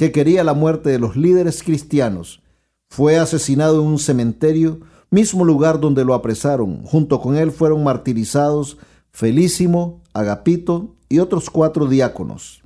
que 0.03 0.11
quería 0.11 0.43
la 0.43 0.53
muerte 0.53 0.89
de 0.89 0.99
los 0.99 1.15
líderes 1.15 1.63
cristianos. 1.63 2.41
Fue 2.89 3.17
asesinado 3.17 3.81
en 3.81 3.87
un 3.87 3.99
cementerio, 3.99 4.81
mismo 5.09 5.45
lugar 5.45 5.79
donde 5.79 6.03
lo 6.03 6.13
apresaron. 6.13 6.83
Junto 6.83 7.21
con 7.21 7.37
él 7.37 7.53
fueron 7.53 7.85
martirizados 7.85 8.77
Felísimo, 9.11 10.01
Agapito 10.13 10.97
y 11.07 11.19
otros 11.19 11.49
cuatro 11.49 11.87
diáconos. 11.87 12.65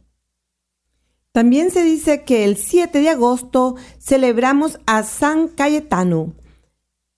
También 1.32 1.70
se 1.70 1.84
dice 1.84 2.24
que 2.24 2.44
el 2.44 2.58
7 2.58 3.02
de 3.02 3.10
agosto 3.10 3.76
celebramos 4.00 4.80
a 4.88 5.04
San 5.04 5.48
Cayetano. 5.48 6.34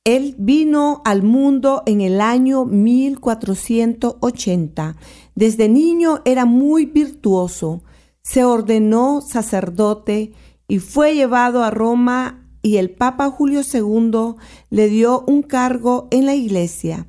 Él 0.03 0.35
vino 0.37 1.01
al 1.05 1.23
mundo 1.23 1.83
en 1.85 2.01
el 2.01 2.19
año 2.19 2.65
1480. 2.65 4.97
Desde 5.35 5.69
niño 5.69 6.19
era 6.25 6.43
muy 6.43 6.85
virtuoso 6.85 7.83
se 8.29 8.43
ordenó 8.43 9.21
sacerdote 9.21 10.33
y 10.67 10.77
fue 10.77 11.15
llevado 11.15 11.63
a 11.63 11.71
Roma 11.71 12.47
y 12.61 12.77
el 12.77 12.91
Papa 12.91 13.31
Julio 13.31 13.61
II 13.61 14.35
le 14.69 14.87
dio 14.87 15.23
un 15.25 15.41
cargo 15.41 16.07
en 16.11 16.27
la 16.27 16.35
iglesia, 16.35 17.07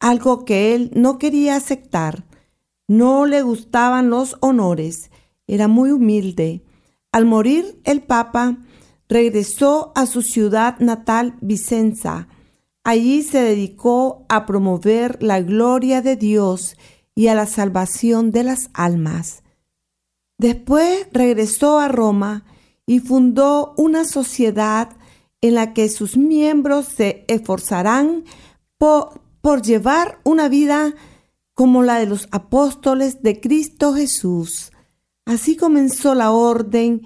algo 0.00 0.44
que 0.44 0.74
él 0.74 0.90
no 0.96 1.16
quería 1.18 1.54
aceptar. 1.54 2.24
No 2.88 3.24
le 3.24 3.42
gustaban 3.42 4.10
los 4.10 4.36
honores, 4.40 5.12
era 5.46 5.68
muy 5.68 5.92
humilde. 5.92 6.64
Al 7.12 7.24
morir 7.24 7.80
el 7.84 8.02
Papa, 8.02 8.58
regresó 9.08 9.92
a 9.94 10.06
su 10.06 10.22
ciudad 10.22 10.80
natal, 10.80 11.36
Vicenza. 11.40 12.26
Allí 12.82 13.22
se 13.22 13.38
dedicó 13.38 14.26
a 14.28 14.44
promover 14.44 15.22
la 15.22 15.40
gloria 15.40 16.02
de 16.02 16.16
Dios 16.16 16.76
y 17.14 17.28
a 17.28 17.36
la 17.36 17.46
salvación 17.46 18.32
de 18.32 18.42
las 18.42 18.70
almas. 18.72 19.44
Después 20.38 21.08
regresó 21.12 21.78
a 21.80 21.88
Roma 21.88 22.44
y 22.86 23.00
fundó 23.00 23.74
una 23.76 24.04
sociedad 24.04 24.96
en 25.40 25.54
la 25.54 25.72
que 25.74 25.88
sus 25.88 26.16
miembros 26.16 26.86
se 26.86 27.24
esforzarán 27.26 28.22
por, 28.78 29.20
llevar 29.62 30.20
una 30.24 30.48
vida 30.48 30.94
como 31.54 31.82
la 31.82 31.98
de 31.98 32.06
los 32.06 32.28
apóstoles 32.30 33.22
de 33.22 33.40
Cristo 33.40 33.92
Jesús. 33.94 34.70
Así 35.24 35.56
comenzó 35.56 36.14
la 36.14 36.30
orden 36.30 37.02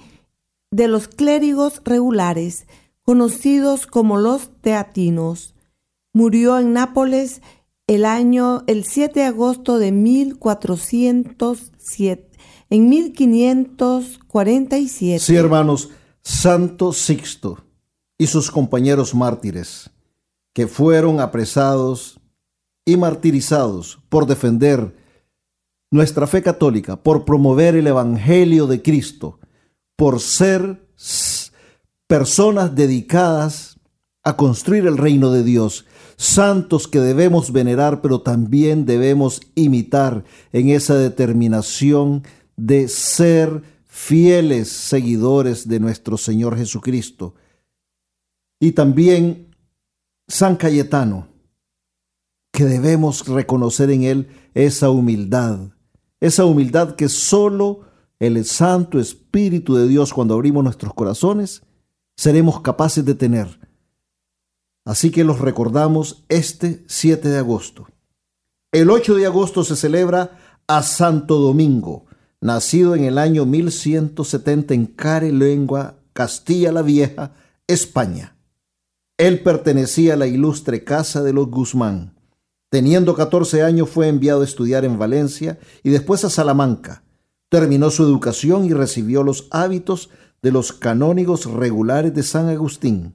de 0.70 0.88
los 0.88 1.08
clérigos 1.08 1.80
regulares, 1.84 2.66
conocidos 3.02 3.86
como 3.86 4.18
los 4.18 4.50
teatinos. 4.60 5.54
Murió 6.12 6.58
en 6.58 6.74
Nápoles 6.74 7.40
el 7.86 8.04
año 8.04 8.64
el 8.66 8.84
7 8.84 9.20
de 9.20 9.26
agosto 9.26 9.78
de 9.78 9.92
1407 9.92 12.31
en 12.72 12.88
1547. 12.88 15.18
Sí, 15.18 15.36
hermanos, 15.36 15.90
Santo 16.22 16.94
Sixto 16.94 17.58
y 18.16 18.28
sus 18.28 18.50
compañeros 18.50 19.14
mártires, 19.14 19.90
que 20.54 20.66
fueron 20.66 21.20
apresados 21.20 22.18
y 22.86 22.96
martirizados 22.96 23.98
por 24.08 24.26
defender 24.26 24.96
nuestra 25.90 26.26
fe 26.26 26.42
católica, 26.42 26.96
por 26.96 27.26
promover 27.26 27.76
el 27.76 27.88
Evangelio 27.88 28.66
de 28.66 28.80
Cristo, 28.80 29.38
por 29.94 30.20
ser 30.20 30.88
personas 32.06 32.74
dedicadas 32.74 33.78
a 34.24 34.38
construir 34.38 34.86
el 34.86 34.96
reino 34.96 35.30
de 35.30 35.44
Dios, 35.44 35.84
santos 36.16 36.88
que 36.88 37.00
debemos 37.00 37.52
venerar, 37.52 38.00
pero 38.00 38.22
también 38.22 38.86
debemos 38.86 39.42
imitar 39.56 40.24
en 40.52 40.70
esa 40.70 40.96
determinación 40.96 42.22
de 42.56 42.88
ser 42.88 43.62
fieles 43.86 44.68
seguidores 44.68 45.68
de 45.68 45.80
nuestro 45.80 46.16
Señor 46.16 46.56
Jesucristo. 46.56 47.34
Y 48.60 48.72
también 48.72 49.54
San 50.28 50.56
Cayetano, 50.56 51.28
que 52.52 52.64
debemos 52.64 53.26
reconocer 53.26 53.90
en 53.90 54.04
él 54.04 54.28
esa 54.54 54.90
humildad, 54.90 55.58
esa 56.20 56.44
humildad 56.44 56.94
que 56.94 57.08
solo 57.08 57.80
el 58.18 58.44
Santo 58.44 59.00
Espíritu 59.00 59.74
de 59.74 59.88
Dios 59.88 60.12
cuando 60.12 60.34
abrimos 60.34 60.62
nuestros 60.62 60.94
corazones 60.94 61.62
seremos 62.16 62.60
capaces 62.60 63.04
de 63.04 63.14
tener. 63.14 63.58
Así 64.84 65.10
que 65.10 65.24
los 65.24 65.40
recordamos 65.40 66.24
este 66.28 66.84
7 66.86 67.28
de 67.28 67.38
agosto. 67.38 67.88
El 68.72 68.90
8 68.90 69.16
de 69.16 69.26
agosto 69.26 69.64
se 69.64 69.76
celebra 69.76 70.38
a 70.66 70.82
Santo 70.82 71.38
Domingo, 71.38 72.06
nacido 72.42 72.94
en 72.94 73.04
el 73.04 73.16
año 73.16 73.46
1170 73.46 74.74
en 74.74 74.86
Carelengua, 74.86 75.94
Castilla 76.12 76.72
la 76.72 76.82
Vieja, 76.82 77.32
España. 77.66 78.36
Él 79.16 79.42
pertenecía 79.42 80.14
a 80.14 80.16
la 80.16 80.26
ilustre 80.26 80.84
casa 80.84 81.22
de 81.22 81.32
los 81.32 81.48
Guzmán. 81.48 82.14
Teniendo 82.68 83.14
14 83.14 83.62
años 83.62 83.88
fue 83.88 84.08
enviado 84.08 84.40
a 84.42 84.44
estudiar 84.44 84.84
en 84.84 84.98
Valencia 84.98 85.58
y 85.82 85.90
después 85.90 86.24
a 86.24 86.30
Salamanca. 86.30 87.04
Terminó 87.48 87.90
su 87.90 88.02
educación 88.02 88.64
y 88.64 88.72
recibió 88.72 89.22
los 89.22 89.46
hábitos 89.50 90.10
de 90.42 90.50
los 90.50 90.72
canónigos 90.72 91.44
regulares 91.44 92.12
de 92.14 92.24
San 92.24 92.48
Agustín. 92.48 93.14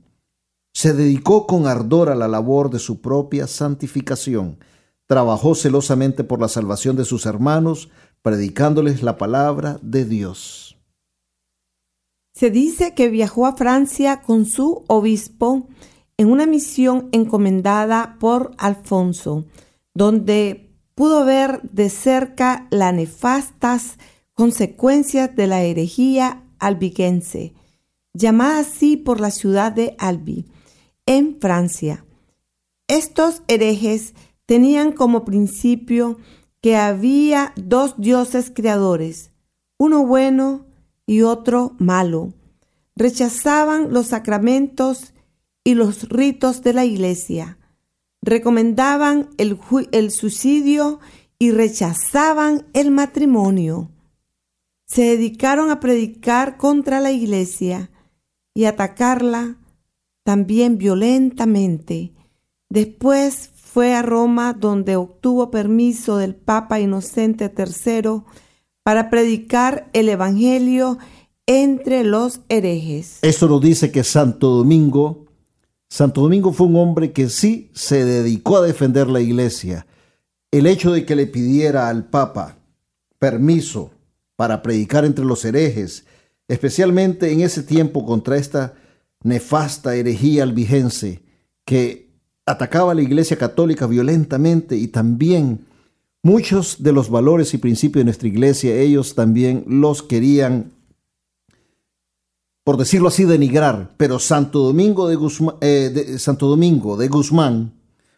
Se 0.74 0.94
dedicó 0.94 1.48
con 1.48 1.68
ardor 1.68 2.10
a 2.10 2.16
la 2.16 2.28
labor 2.28 2.70
de 2.70 2.80
su 2.80 3.02
propia 3.02 3.48
santificación. 3.48 4.60
Trabajó 5.08 5.56
celosamente 5.56 6.24
por 6.24 6.40
la 6.40 6.48
salvación 6.48 6.96
de 6.96 7.04
sus 7.04 7.26
hermanos, 7.26 7.90
predicándoles 8.28 9.04
la 9.04 9.18
palabra 9.18 9.80
de 9.82 10.04
Dios. 10.04 10.78
Se 12.34 12.52
dice 12.52 12.94
que 12.94 13.08
viajó 13.08 13.46
a 13.46 13.56
Francia 13.56 14.20
con 14.20 14.46
su 14.46 14.84
obispo 14.88 15.70
en 16.18 16.30
una 16.30 16.46
misión 16.46 17.08
encomendada 17.14 18.18
por 18.20 18.52
Alfonso, 18.58 19.46
donde 19.94 20.70
pudo 20.94 21.24
ver 21.24 21.62
de 21.72 21.90
cerca 21.90 22.68
las 22.70 22.94
nefastas 22.94 23.96
consecuencias 24.34 25.34
de 25.34 25.48
la 25.48 25.64
herejía 25.64 26.44
albigense, 26.60 27.54
llamada 28.14 28.60
así 28.60 28.98
por 28.98 29.22
la 29.22 29.32
ciudad 29.32 29.72
de 29.72 29.96
Albi, 30.00 30.48
en 31.06 31.38
Francia. 31.40 32.04
Estos 32.90 33.42
herejes 33.48 34.16
tenían 34.46 34.92
como 34.92 35.24
principio 35.24 36.18
que 36.62 36.76
había 36.76 37.54
dos 37.56 37.96
dioses 37.98 38.52
creadores, 38.54 39.32
uno 39.78 40.06
bueno 40.06 40.66
y 41.06 41.22
otro 41.22 41.76
malo. 41.80 42.34
Rechazaban 42.96 43.94
los 43.94 44.08
sacramentos 44.08 45.14
y 45.64 45.76
los 45.76 46.10
ritos 46.10 46.64
de 46.64 46.74
la 46.74 46.86
iglesia. 46.86 47.58
Recomendaban 48.22 49.30
el, 49.38 49.60
el 49.92 50.12
suicidio 50.12 51.00
y 51.40 51.52
rechazaban 51.52 52.66
el 52.74 52.92
matrimonio. 52.92 53.92
Se 54.88 55.04
dedicaron 55.04 55.70
a 55.70 55.80
predicar 55.80 56.58
contra 56.58 57.00
la 57.00 57.12
iglesia 57.12 57.92
y 58.54 58.66
atacarla 58.66 59.58
también 60.24 60.78
violentamente. 60.78 62.14
Después 62.70 63.52
fue 63.78 63.94
a 63.94 64.02
Roma 64.02 64.54
donde 64.54 64.96
obtuvo 64.96 65.52
permiso 65.52 66.18
del 66.18 66.34
Papa 66.34 66.80
Inocente 66.80 67.54
III 67.56 68.24
para 68.82 69.12
predicar 69.12 69.88
el 69.94 70.10
Evangelio 70.10 70.98
entre 71.46 72.04
los 72.04 72.40
herejes. 72.50 73.20
Esto 73.22 73.48
nos 73.48 73.62
dice 73.62 73.92
que 73.92 74.04
Santo 74.04 74.50
Domingo, 74.50 75.28
Santo 75.88 76.22
Domingo 76.22 76.54
fue 76.54 76.66
un 76.66 76.78
hombre 76.78 77.12
que 77.12 77.30
sí 77.30 77.70
se 77.76 78.04
dedicó 78.04 78.58
a 78.58 78.66
defender 78.66 79.10
la 79.10 79.22
iglesia. 79.22 79.86
El 80.50 80.66
hecho 80.66 80.92
de 80.92 81.06
que 81.06 81.16
le 81.16 81.28
pidiera 81.28 81.88
al 81.88 82.10
Papa 82.10 82.58
permiso 83.20 83.92
para 84.36 84.64
predicar 84.64 85.06
entre 85.06 85.24
los 85.24 85.46
herejes, 85.46 86.08
especialmente 86.48 87.32
en 87.32 87.42
ese 87.42 87.62
tiempo 87.62 88.08
contra 88.08 88.38
esta 88.38 88.74
nefasta 89.22 89.94
herejía 89.96 90.42
albigense 90.42 91.22
que 91.64 92.07
atacaba 92.48 92.94
a 92.94 92.96
la 92.96 93.02
Iglesia 93.02 93.38
Católica 93.38 93.86
violentamente 93.86 94.78
y 94.78 94.88
también 94.88 95.66
muchos 96.24 96.82
de 96.82 96.94
los 96.94 97.10
valores 97.10 97.54
y 97.54 97.58
principios 97.58 98.02
de 98.02 98.06
nuestra 98.06 98.28
Iglesia, 98.28 98.76
ellos 98.76 99.16
también 99.16 99.66
los 99.68 100.02
querían, 100.02 100.72
por 102.64 102.78
decirlo 102.78 103.10
así, 103.10 103.26
denigrar. 103.26 103.94
Pero 103.98 104.18
Santo 104.18 104.60
Domingo 104.60 105.08
de 105.10 105.16
Guzmán, 105.16 105.56
eh, 105.62 106.16
Santo 106.18 106.48
Domingo 106.48 106.96
de 106.98 107.10
Guzmán, 107.10 107.74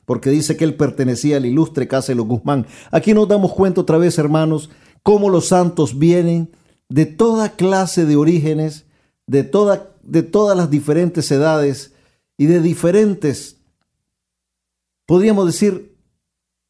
porque 0.06 0.30
dice 0.30 0.56
que 0.56 0.64
él 0.64 0.76
pertenecía 0.76 1.38
a 1.38 1.40
la 1.40 1.48
ilustre 1.48 1.88
casa 1.88 2.14
de 2.14 2.20
Guzmán. 2.20 2.68
Aquí 2.92 3.14
nos 3.14 3.28
damos 3.28 3.54
cuenta 3.54 3.82
otra 3.82 3.98
vez, 3.98 4.18
hermanos, 4.20 4.70
cómo 5.02 5.30
los 5.30 5.48
santos 5.48 5.98
vienen 5.98 6.52
de 6.88 7.06
toda 7.08 7.56
clase 7.56 8.06
de 8.06 8.16
orígenes, 8.16 8.86
de, 9.28 9.44
toda, 9.44 9.92
de 10.04 10.22
todas 10.24 10.56
las 10.56 10.70
diferentes 10.70 11.32
edades 11.32 11.94
y 12.38 12.46
de 12.46 12.62
diferentes 12.62 13.59
podríamos 15.10 15.48
decir, 15.48 15.98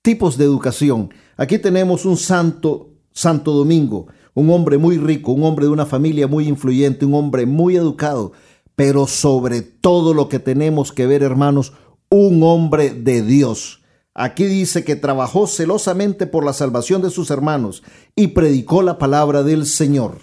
tipos 0.01 0.37
de 0.37 0.45
educación. 0.45 1.13
Aquí 1.35 1.59
tenemos 1.59 2.05
un 2.05 2.15
santo, 2.15 2.93
Santo 3.11 3.51
Domingo, 3.51 4.07
un 4.33 4.49
hombre 4.49 4.77
muy 4.77 4.97
rico, 4.97 5.33
un 5.33 5.43
hombre 5.43 5.65
de 5.65 5.73
una 5.73 5.85
familia 5.85 6.25
muy 6.25 6.47
influyente, 6.47 7.03
un 7.03 7.15
hombre 7.15 7.45
muy 7.45 7.75
educado, 7.75 8.31
pero 8.77 9.07
sobre 9.07 9.61
todo 9.61 10.13
lo 10.13 10.29
que 10.29 10.39
tenemos 10.39 10.93
que 10.93 11.05
ver, 11.05 11.21
hermanos, 11.21 11.73
un 12.09 12.41
hombre 12.41 12.91
de 12.91 13.23
Dios. 13.23 13.81
Aquí 14.13 14.45
dice 14.45 14.85
que 14.85 14.95
trabajó 14.95 15.45
celosamente 15.45 16.25
por 16.25 16.45
la 16.45 16.53
salvación 16.53 17.01
de 17.01 17.09
sus 17.09 17.31
hermanos 17.31 17.83
y 18.15 18.27
predicó 18.27 18.83
la 18.83 18.97
palabra 18.97 19.43
del 19.43 19.65
Señor. 19.65 20.17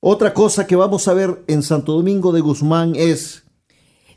Otra 0.00 0.34
cosa 0.34 0.66
que 0.66 0.76
vamos 0.76 1.08
a 1.08 1.14
ver 1.14 1.42
en 1.46 1.62
Santo 1.62 1.92
Domingo 1.92 2.32
de 2.32 2.42
Guzmán 2.42 2.92
es... 2.96 3.44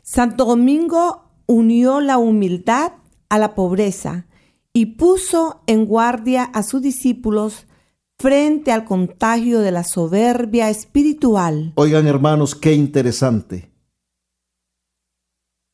Santo 0.02 0.44
Domingo 0.44 1.21
unió 1.46 2.00
la 2.00 2.18
humildad 2.18 2.92
a 3.28 3.38
la 3.38 3.54
pobreza 3.54 4.26
y 4.72 4.86
puso 4.86 5.62
en 5.66 5.86
guardia 5.86 6.44
a 6.44 6.62
sus 6.62 6.82
discípulos 6.82 7.66
frente 8.18 8.70
al 8.72 8.84
contagio 8.84 9.60
de 9.60 9.72
la 9.72 9.84
soberbia 9.84 10.70
espiritual. 10.70 11.72
Oigan 11.74 12.06
hermanos, 12.06 12.54
qué 12.54 12.72
interesante. 12.72 13.70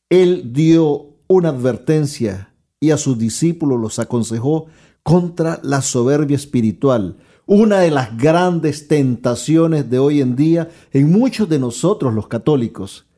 Él 0.09 0.51
dio 0.53 1.17
una 1.27 1.49
advertencia 1.49 2.55
y 2.79 2.91
a 2.91 2.97
sus 2.97 3.17
discípulos 3.17 3.79
los 3.79 3.99
aconsejó 3.99 4.65
contra 5.03 5.59
la 5.63 5.81
soberbia 5.81 6.35
espiritual, 6.35 7.17
una 7.45 7.79
de 7.79 7.91
las 7.91 8.17
grandes 8.17 8.87
tentaciones 8.87 9.89
de 9.89 9.99
hoy 9.99 10.21
en 10.21 10.35
día 10.35 10.69
en 10.91 11.11
muchos 11.11 11.47
de 11.49 11.59
nosotros 11.59 12.13
los 12.13 12.27
católicos. 12.27 13.08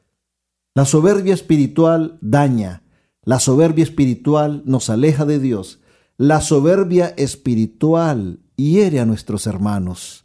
La 0.74 0.86
soberbia 0.86 1.34
espiritual 1.34 2.18
daña, 2.22 2.84
la 3.24 3.42
soberbia 3.42 3.84
espiritual 3.84 4.64
nos 4.66 4.90
aleja 4.90 5.26
de 5.26 5.38
Dios, 5.38 5.82
la 6.16 6.40
soberbia 6.40 7.08
espiritual 7.18 8.40
hiere 8.56 9.02
a 9.02 9.06
nuestros 9.06 9.48
hermanos. 9.48 10.24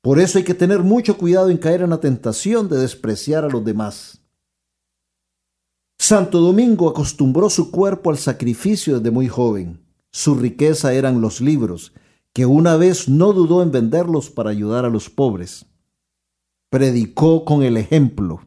Por 0.00 0.20
eso 0.20 0.38
hay 0.38 0.44
que 0.44 0.54
tener 0.54 0.84
mucho 0.84 1.18
cuidado 1.18 1.50
en 1.50 1.58
caer 1.58 1.82
en 1.82 1.90
la 1.90 1.98
tentación 1.98 2.68
de 2.68 2.78
despreciar 2.78 3.44
a 3.44 3.48
los 3.48 3.64
demás. 3.64 4.20
Santo 5.98 6.40
Domingo 6.40 6.88
acostumbró 6.88 7.50
su 7.50 7.72
cuerpo 7.72 8.10
al 8.10 8.18
sacrificio 8.18 8.98
desde 8.98 9.10
muy 9.10 9.26
joven. 9.26 9.84
Su 10.12 10.36
riqueza 10.36 10.92
eran 10.94 11.20
los 11.20 11.40
libros, 11.40 11.92
que 12.32 12.46
una 12.46 12.76
vez 12.76 13.08
no 13.08 13.32
dudó 13.32 13.62
en 13.62 13.72
venderlos 13.72 14.30
para 14.30 14.50
ayudar 14.50 14.84
a 14.84 14.90
los 14.90 15.10
pobres. 15.10 15.66
Predicó 16.70 17.44
con 17.44 17.64
el 17.64 17.76
ejemplo, 17.76 18.46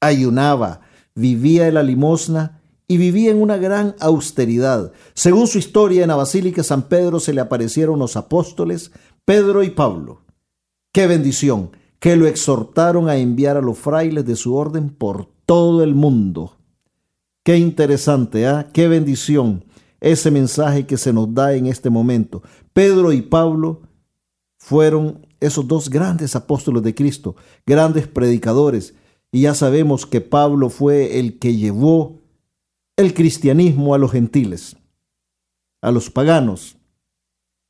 ayunaba, 0.00 0.80
vivía 1.14 1.64
de 1.64 1.72
la 1.72 1.82
limosna 1.82 2.60
y 2.88 2.96
vivía 2.98 3.30
en 3.30 3.40
una 3.40 3.56
gran 3.56 3.94
austeridad. 3.98 4.92
Según 5.14 5.46
su 5.46 5.58
historia, 5.58 6.02
en 6.02 6.08
la 6.08 6.16
Basílica 6.16 6.62
San 6.62 6.82
Pedro 6.82 7.20
se 7.20 7.32
le 7.32 7.40
aparecieron 7.40 7.98
los 7.98 8.16
apóstoles 8.16 8.92
Pedro 9.24 9.62
y 9.62 9.70
Pablo. 9.70 10.22
¡Qué 10.92 11.06
bendición! 11.06 11.70
Que 11.98 12.16
lo 12.16 12.26
exhortaron 12.26 13.08
a 13.08 13.16
enviar 13.16 13.56
a 13.56 13.62
los 13.62 13.78
frailes 13.78 14.24
de 14.24 14.36
su 14.36 14.54
orden 14.54 14.90
por 14.90 15.28
todo 15.46 15.82
el 15.82 15.94
mundo. 15.94 16.56
Qué 17.42 17.56
interesante, 17.56 18.46
¿ah? 18.46 18.68
Qué 18.72 18.86
bendición 18.86 19.64
ese 20.00 20.30
mensaje 20.30 20.86
que 20.86 20.96
se 20.96 21.12
nos 21.12 21.32
da 21.32 21.54
en 21.54 21.66
este 21.66 21.90
momento. 21.90 22.42
Pedro 22.72 23.12
y 23.12 23.22
Pablo 23.22 23.82
fueron 24.58 25.26
esos 25.40 25.66
dos 25.66 25.88
grandes 25.88 26.36
apóstoles 26.36 26.82
de 26.82 26.94
Cristo, 26.94 27.36
grandes 27.64 28.06
predicadores. 28.06 28.94
Y 29.32 29.42
ya 29.42 29.54
sabemos 29.54 30.06
que 30.06 30.20
Pablo 30.20 30.70
fue 30.70 31.18
el 31.18 31.38
que 31.38 31.56
llevó 31.56 32.22
el 32.96 33.12
cristianismo 33.14 33.94
a 33.94 33.98
los 33.98 34.12
gentiles, 34.12 34.76
a 35.82 35.90
los 35.90 36.10
paganos, 36.10 36.76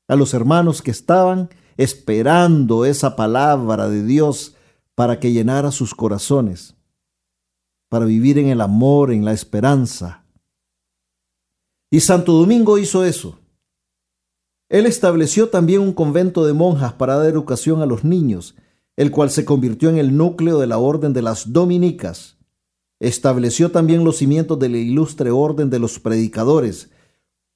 a 0.09 0.17
los 0.17 0.35
hermanos 0.35 0.83
que 0.83 0.91
estaban 0.91 1.51
esperando 1.77 2.85
esa 2.85 3.17
palabra 3.17 3.89
de 3.89 4.05
Dios 4.05 4.55
para 4.95 5.19
que 5.19 5.33
llenara 5.33 5.73
sus 5.73 5.95
corazones 5.95 6.77
para 7.89 8.05
vivir 8.05 8.39
en 8.39 8.49
el 8.49 8.61
amor, 8.61 9.13
en 9.13 9.25
la 9.25 9.33
esperanza. 9.33 10.25
Y 11.91 12.01
Santo 12.01 12.33
Domingo 12.33 12.79
hizo 12.79 13.05
eso. 13.05 13.39
Él 14.69 14.87
estableció 14.87 15.49
también 15.49 15.81
un 15.81 15.93
convento 15.93 16.45
de 16.45 16.53
monjas 16.53 16.93
para 16.95 17.17
dar 17.17 17.27
educación 17.27 17.83
a 17.83 17.87
los 17.87 18.05
niños, 18.05 18.57
el 18.97 19.11
cual 19.11 19.31
se 19.31 19.45
convirtió 19.45 19.91
en 19.91 19.99
el 19.99 20.17
núcleo 20.17 20.59
de 20.59 20.67
la 20.67 20.79
orden 20.79 21.13
de 21.13 21.23
las 21.23 21.53
dominicas. 21.53 22.37
Estableció 22.99 23.71
también 23.71 24.05
los 24.05 24.17
cimientos 24.17 24.59
de 24.59 24.71
la 24.71 24.79
ilustre 24.79 25.31
orden 25.31 25.69
de 25.69 25.79
los 25.79 25.99
predicadores, 25.99 26.91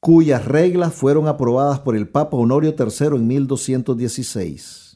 cuyas 0.00 0.44
reglas 0.44 0.94
fueron 0.94 1.28
aprobadas 1.28 1.80
por 1.80 1.96
el 1.96 2.08
Papa 2.08 2.36
Honorio 2.36 2.74
III 2.78 3.16
en 3.16 3.26
1216. 3.26 4.90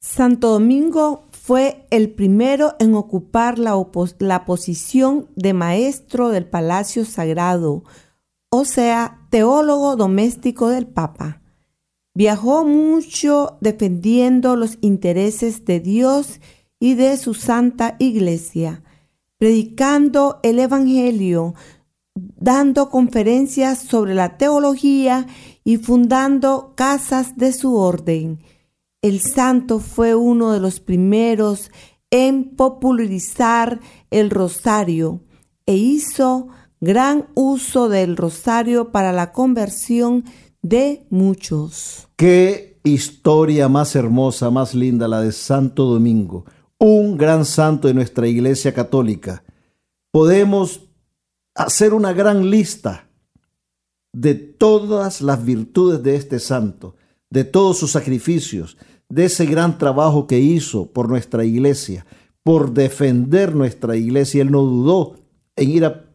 Santo 0.00 0.50
Domingo 0.50 1.24
fue 1.32 1.86
el 1.90 2.10
primero 2.10 2.74
en 2.78 2.94
ocupar 2.94 3.58
la, 3.58 3.74
la, 4.18 4.44
posición 4.44 5.28
de 5.36 5.52
maestro 5.52 6.28
del 6.28 6.46
Palacio 6.46 7.04
Sagrado, 7.04 7.82
o 8.50 8.64
sea, 8.64 9.26
teólogo 9.30 9.96
doméstico 9.96 10.68
del 10.68 10.86
Papa. 10.86 11.42
Viajó 12.16 12.64
mucho 12.64 13.58
defendiendo 13.60 14.56
los 14.56 14.78
intereses 14.80 15.66
de 15.66 15.80
Dios 15.80 16.40
y 16.80 16.94
de 16.94 17.18
su 17.18 17.34
Santa 17.34 17.96
Iglesia, 17.98 18.82
predicando 19.36 20.40
el 20.42 20.58
Evangelio, 20.58 21.52
dando 22.14 22.88
conferencias 22.88 23.80
sobre 23.80 24.14
la 24.14 24.38
teología 24.38 25.26
y 25.62 25.76
fundando 25.76 26.72
casas 26.74 27.36
de 27.36 27.52
su 27.52 27.76
orden. 27.76 28.38
El 29.02 29.20
santo 29.20 29.78
fue 29.78 30.14
uno 30.14 30.52
de 30.52 30.60
los 30.60 30.80
primeros 30.80 31.70
en 32.10 32.56
popularizar 32.56 33.78
el 34.10 34.30
rosario 34.30 35.20
e 35.66 35.76
hizo 35.76 36.48
gran 36.80 37.26
uso 37.34 37.90
del 37.90 38.16
rosario 38.16 38.90
para 38.90 39.12
la 39.12 39.32
conversión 39.32 40.24
de 40.24 40.45
muchos. 41.10 42.08
Qué 42.16 42.80
historia 42.84 43.68
más 43.68 43.94
hermosa, 43.94 44.50
más 44.50 44.74
linda 44.74 45.08
la 45.08 45.20
de 45.20 45.32
Santo 45.32 45.84
Domingo, 45.84 46.44
un 46.78 47.16
gran 47.16 47.44
santo 47.44 47.88
de 47.88 47.94
nuestra 47.94 48.26
Iglesia 48.26 48.72
Católica. 48.72 49.44
Podemos 50.10 50.88
hacer 51.54 51.94
una 51.94 52.12
gran 52.12 52.50
lista 52.50 53.08
de 54.12 54.34
todas 54.34 55.20
las 55.20 55.44
virtudes 55.44 56.02
de 56.02 56.16
este 56.16 56.38
santo, 56.38 56.96
de 57.30 57.44
todos 57.44 57.78
sus 57.78 57.92
sacrificios, 57.92 58.76
de 59.08 59.26
ese 59.26 59.46
gran 59.46 59.78
trabajo 59.78 60.26
que 60.26 60.38
hizo 60.40 60.90
por 60.90 61.08
nuestra 61.08 61.44
iglesia, 61.44 62.06
por 62.42 62.72
defender 62.72 63.54
nuestra 63.54 63.96
iglesia. 63.96 64.42
Él 64.42 64.50
no 64.50 64.62
dudó 64.62 65.16
en 65.54 65.70
ir 65.70 65.84
a 65.84 66.06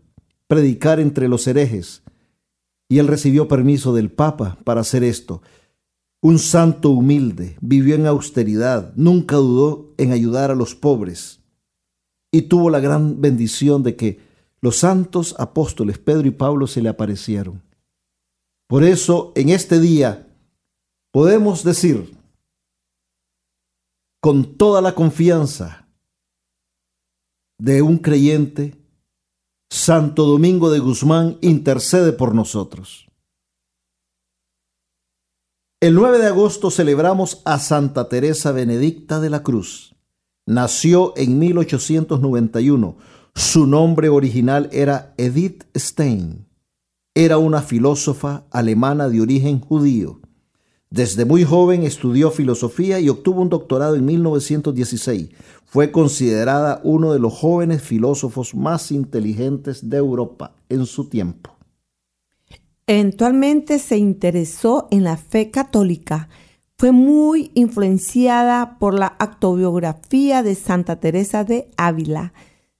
predicar 0.48 1.00
entre 1.00 1.28
los 1.28 1.48
herejes. 1.48 2.04
Y 2.92 3.00
él 3.00 3.08
recibió 3.08 3.48
permiso 3.48 3.94
del 3.94 4.12
Papa 4.12 4.58
para 4.66 4.82
hacer 4.82 5.06
esto. 5.06 5.42
Un 6.22 6.40
santo 6.40 6.90
humilde, 6.90 7.56
vivió 7.62 7.96
en 7.96 8.06
austeridad, 8.06 8.92
nunca 8.98 9.38
dudó 9.38 9.94
en 9.98 10.12
ayudar 10.12 10.52
a 10.52 10.56
los 10.56 10.76
pobres. 10.76 11.40
Y 12.34 12.42
tuvo 12.42 12.70
la 12.70 12.82
gran 12.82 13.22
bendición 13.22 13.82
de 13.82 13.96
que 13.96 14.20
los 14.60 14.76
santos 14.76 15.36
apóstoles 15.40 16.00
Pedro 16.00 16.28
y 16.28 16.32
Pablo 16.32 16.68
se 16.68 16.82
le 16.82 16.90
aparecieron. 16.90 17.64
Por 18.68 18.84
eso, 18.84 19.32
en 19.38 19.48
este 19.48 19.80
día, 19.80 20.28
podemos 21.14 21.64
decir, 21.64 22.14
con 24.20 24.58
toda 24.58 24.82
la 24.82 24.96
confianza 24.96 25.88
de 27.58 27.82
un 27.82 28.00
creyente, 28.00 28.76
Santo 29.74 30.26
Domingo 30.26 30.70
de 30.70 30.80
Guzmán 30.80 31.38
intercede 31.40 32.12
por 32.12 32.36
nosotros. 32.36 33.08
El 35.80 35.96
9 35.96 36.18
de 36.20 36.28
agosto 36.28 36.70
celebramos 36.70 37.42
a 37.46 37.58
Santa 37.58 38.10
Teresa 38.10 38.52
Benedicta 38.52 39.22
de 39.22 39.30
la 39.30 39.44
Cruz. 39.44 39.96
Nació 40.46 41.14
en 41.16 41.40
1891. 41.40 42.98
Su 43.34 43.66
nombre 43.66 44.10
original 44.10 44.68
era 44.74 45.14
Edith 45.16 45.64
Stein. 45.74 46.50
Era 47.16 47.38
una 47.38 47.62
filósofa 47.62 48.44
alemana 48.52 49.08
de 49.08 49.22
origen 49.22 49.62
judío. 49.62 50.20
Desde 50.92 51.24
muy 51.24 51.46
joven 51.46 51.84
estudió 51.84 52.32
filosofía 52.32 53.00
y 53.00 53.08
obtuvo 53.08 53.42
un 53.42 53.48
doctorado 53.48 53.96
en 53.96 54.04
1916. 54.04 55.30
Fue 55.64 55.90
considerada 55.90 56.82
uno 56.84 57.14
de 57.14 57.20
los 57.20 57.34
jóvenes 57.34 57.82
filósofos 57.82 58.54
más 58.54 58.92
inteligentes 58.92 59.90
de 59.90 59.96
Europa 59.96 60.54
en 60.68 60.86
su 60.86 61.08
tiempo. 61.08 61.56
Eventualmente 62.88 63.80
se 63.80 63.96
interesó 63.96 64.90
en 64.92 65.06
la 65.06 65.16
fe 65.16 65.50
católica. 65.50 66.28
Fue 66.78 66.92
muy 66.92 67.52
influenciada 67.54 68.78
por 68.78 68.94
la 68.94 69.08
autobiografía 69.08 70.44
de 70.44 70.56
Santa 70.56 71.00
Teresa 71.00 71.46
de 71.46 71.72
Ávila. 71.78 72.34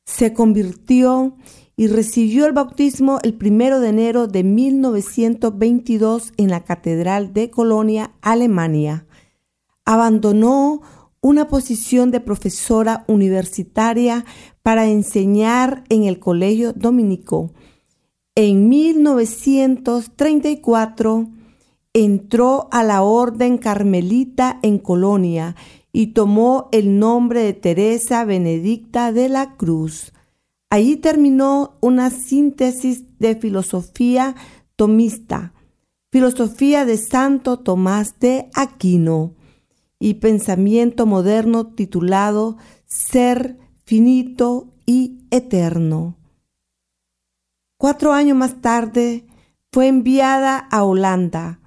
Se 0.04 0.34
convirtió 0.34 1.38
y 1.82 1.88
recibió 1.88 2.46
el 2.46 2.54
bautismo 2.54 3.18
el 3.24 3.34
primero 3.34 3.80
de 3.80 3.90
enero 3.90 4.28
de 4.28 4.44
1922 4.44 6.32
en 6.38 6.52
la 6.52 6.64
Catedral 6.64 7.34
de 7.34 7.50
Colonia, 7.50 8.12
Alemania. 8.22 9.08
Abandonó 9.84 10.84
una 11.22 11.48
posición 11.48 12.12
de 12.12 12.20
profesora 12.20 13.04
universitaria 13.08 14.26
para 14.62 14.86
enseñar 14.86 15.84
en 15.90 16.04
el 16.04 16.20
Colegio 16.20 16.74
Dominico. 16.74 17.50
En 18.36 18.70
1934 18.70 21.30
entró 21.94 22.68
a 22.70 22.84
la 22.84 23.02
Orden 23.02 23.58
Carmelita 23.58 24.60
en 24.62 24.78
Colonia 24.78 25.56
y 25.92 26.14
tomó 26.14 26.70
el 26.72 27.00
nombre 27.00 27.42
de 27.42 27.54
Teresa 27.54 28.24
Benedicta 28.24 29.12
de 29.12 29.30
la 29.30 29.56
Cruz. 29.56 30.14
Allí 30.72 30.96
terminó 30.96 31.78
una 31.82 32.10
síntesis 32.10 33.04
de 33.20 33.36
filosofía 33.36 34.36
tomista, 34.78 35.54
filosofía 36.14 36.86
de 36.86 36.96
Santo 36.96 37.60
Tomás 37.60 38.18
de 38.22 38.50
Aquino 38.56 39.36
y 40.00 40.14
pensamiento 40.16 41.06
moderno 41.06 41.74
titulado 41.74 42.56
Ser 42.86 43.58
finito 43.84 44.74
y 44.86 45.26
eterno. 45.30 46.18
Cuatro 47.78 48.14
años 48.14 48.38
más 48.38 48.62
tarde 48.62 49.28
fue 49.74 49.90
enviada 49.90 50.58
a 50.58 50.86
Holanda 50.86 51.60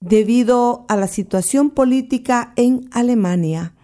debido 0.00 0.86
a 0.88 0.96
la 0.96 1.06
situación 1.06 1.68
política 1.68 2.54
en 2.56 2.88
Alemania. 2.92 3.74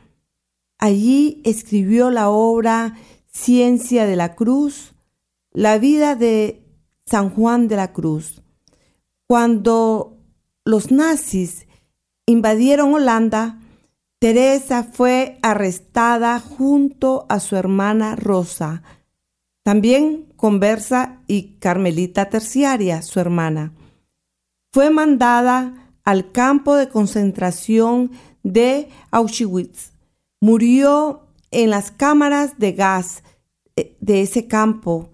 Allí 0.78 1.42
escribió 1.44 2.10
la 2.10 2.30
obra 2.30 2.96
Ciencia 3.34 4.06
de 4.06 4.14
la 4.14 4.36
Cruz, 4.36 4.94
la 5.52 5.76
vida 5.78 6.14
de 6.14 6.62
San 7.04 7.30
Juan 7.30 7.66
de 7.68 7.76
la 7.76 7.92
Cruz. 7.92 8.42
Cuando 9.26 10.16
los 10.64 10.92
nazis 10.92 11.66
invadieron 12.26 12.94
Holanda, 12.94 13.58
Teresa 14.20 14.84
fue 14.84 15.38
arrestada 15.42 16.38
junto 16.38 17.26
a 17.28 17.40
su 17.40 17.56
hermana 17.56 18.14
Rosa. 18.16 18.82
También 19.64 20.32
conversa 20.36 21.20
y 21.26 21.56
Carmelita 21.58 22.30
Terciaria, 22.30 23.02
su 23.02 23.18
hermana. 23.18 23.74
Fue 24.72 24.90
mandada 24.90 25.92
al 26.04 26.30
campo 26.30 26.76
de 26.76 26.88
concentración 26.88 28.12
de 28.44 28.88
Auschwitz. 29.10 29.92
Murió 30.40 31.23
en 31.54 31.70
las 31.70 31.90
cámaras 31.90 32.58
de 32.58 32.72
gas 32.72 33.22
eh, 33.76 33.96
de 34.00 34.20
ese 34.22 34.46
campo 34.46 35.10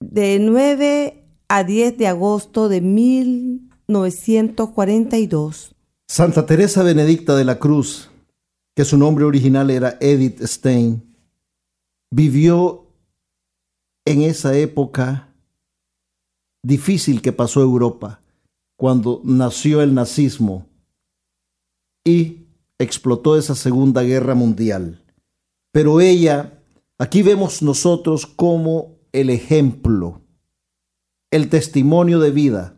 de 0.00 0.38
9 0.40 1.24
a 1.48 1.64
10 1.64 1.96
de 1.96 2.06
agosto 2.06 2.68
de 2.68 2.80
1942. 2.80 5.74
Santa 6.08 6.44
Teresa 6.46 6.82
Benedicta 6.82 7.36
de 7.36 7.44
la 7.44 7.58
Cruz, 7.58 8.10
que 8.74 8.84
su 8.84 8.98
nombre 8.98 9.24
original 9.24 9.70
era 9.70 9.96
Edith 10.00 10.42
Stein, 10.42 11.14
vivió 12.10 12.88
en 14.04 14.22
esa 14.22 14.56
época 14.56 15.28
difícil 16.62 17.22
que 17.22 17.32
pasó 17.32 17.62
Europa, 17.62 18.20
cuando 18.76 19.22
nació 19.24 19.80
el 19.82 19.94
nazismo 19.94 20.66
y 22.04 22.39
explotó 22.80 23.36
esa 23.36 23.54
Segunda 23.54 24.02
Guerra 24.02 24.34
Mundial. 24.34 25.04
Pero 25.70 26.00
ella, 26.00 26.62
aquí 26.98 27.22
vemos 27.22 27.62
nosotros 27.62 28.26
como 28.26 28.98
el 29.12 29.30
ejemplo, 29.30 30.22
el 31.30 31.48
testimonio 31.50 32.18
de 32.18 32.30
vida, 32.30 32.76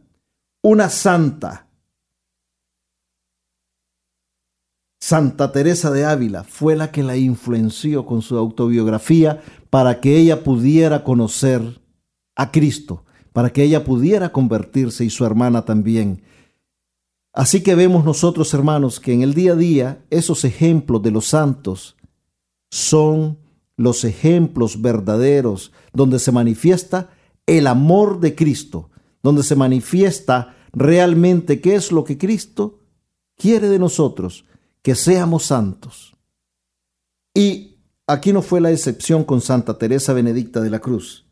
una 0.62 0.88
santa. 0.90 1.68
Santa 5.00 5.52
Teresa 5.52 5.90
de 5.90 6.04
Ávila 6.04 6.44
fue 6.44 6.76
la 6.76 6.90
que 6.90 7.02
la 7.02 7.16
influenció 7.16 8.04
con 8.04 8.22
su 8.22 8.36
autobiografía 8.36 9.42
para 9.70 10.00
que 10.00 10.16
ella 10.16 10.42
pudiera 10.42 11.04
conocer 11.04 11.80
a 12.34 12.50
Cristo, 12.50 13.04
para 13.32 13.52
que 13.52 13.62
ella 13.62 13.84
pudiera 13.84 14.32
convertirse 14.32 15.04
y 15.04 15.10
su 15.10 15.24
hermana 15.24 15.64
también. 15.64 16.22
Así 17.32 17.62
que 17.62 17.74
vemos 17.74 18.04
nosotros, 18.04 18.52
hermanos, 18.52 19.00
que 19.00 19.12
en 19.12 19.22
el 19.22 19.32
día 19.32 19.52
a 19.52 19.56
día 19.56 20.04
esos 20.10 20.44
ejemplos 20.44 21.02
de 21.02 21.10
los 21.10 21.26
santos 21.26 21.96
son 22.70 23.38
los 23.76 24.04
ejemplos 24.04 24.82
verdaderos 24.82 25.72
donde 25.92 26.18
se 26.18 26.30
manifiesta 26.30 27.10
el 27.46 27.66
amor 27.66 28.20
de 28.20 28.34
Cristo, 28.34 28.90
donde 29.22 29.42
se 29.42 29.56
manifiesta 29.56 30.56
realmente 30.72 31.60
qué 31.60 31.74
es 31.74 31.90
lo 31.90 32.04
que 32.04 32.18
Cristo 32.18 32.80
quiere 33.36 33.68
de 33.68 33.78
nosotros, 33.78 34.44
que 34.82 34.94
seamos 34.94 35.44
santos. 35.44 36.14
Y 37.34 37.78
aquí 38.06 38.32
no 38.32 38.42
fue 38.42 38.60
la 38.60 38.70
excepción 38.70 39.24
con 39.24 39.40
Santa 39.40 39.78
Teresa 39.78 40.12
Benedicta 40.12 40.60
de 40.60 40.70
la 40.70 40.80
Cruz. 40.80 41.26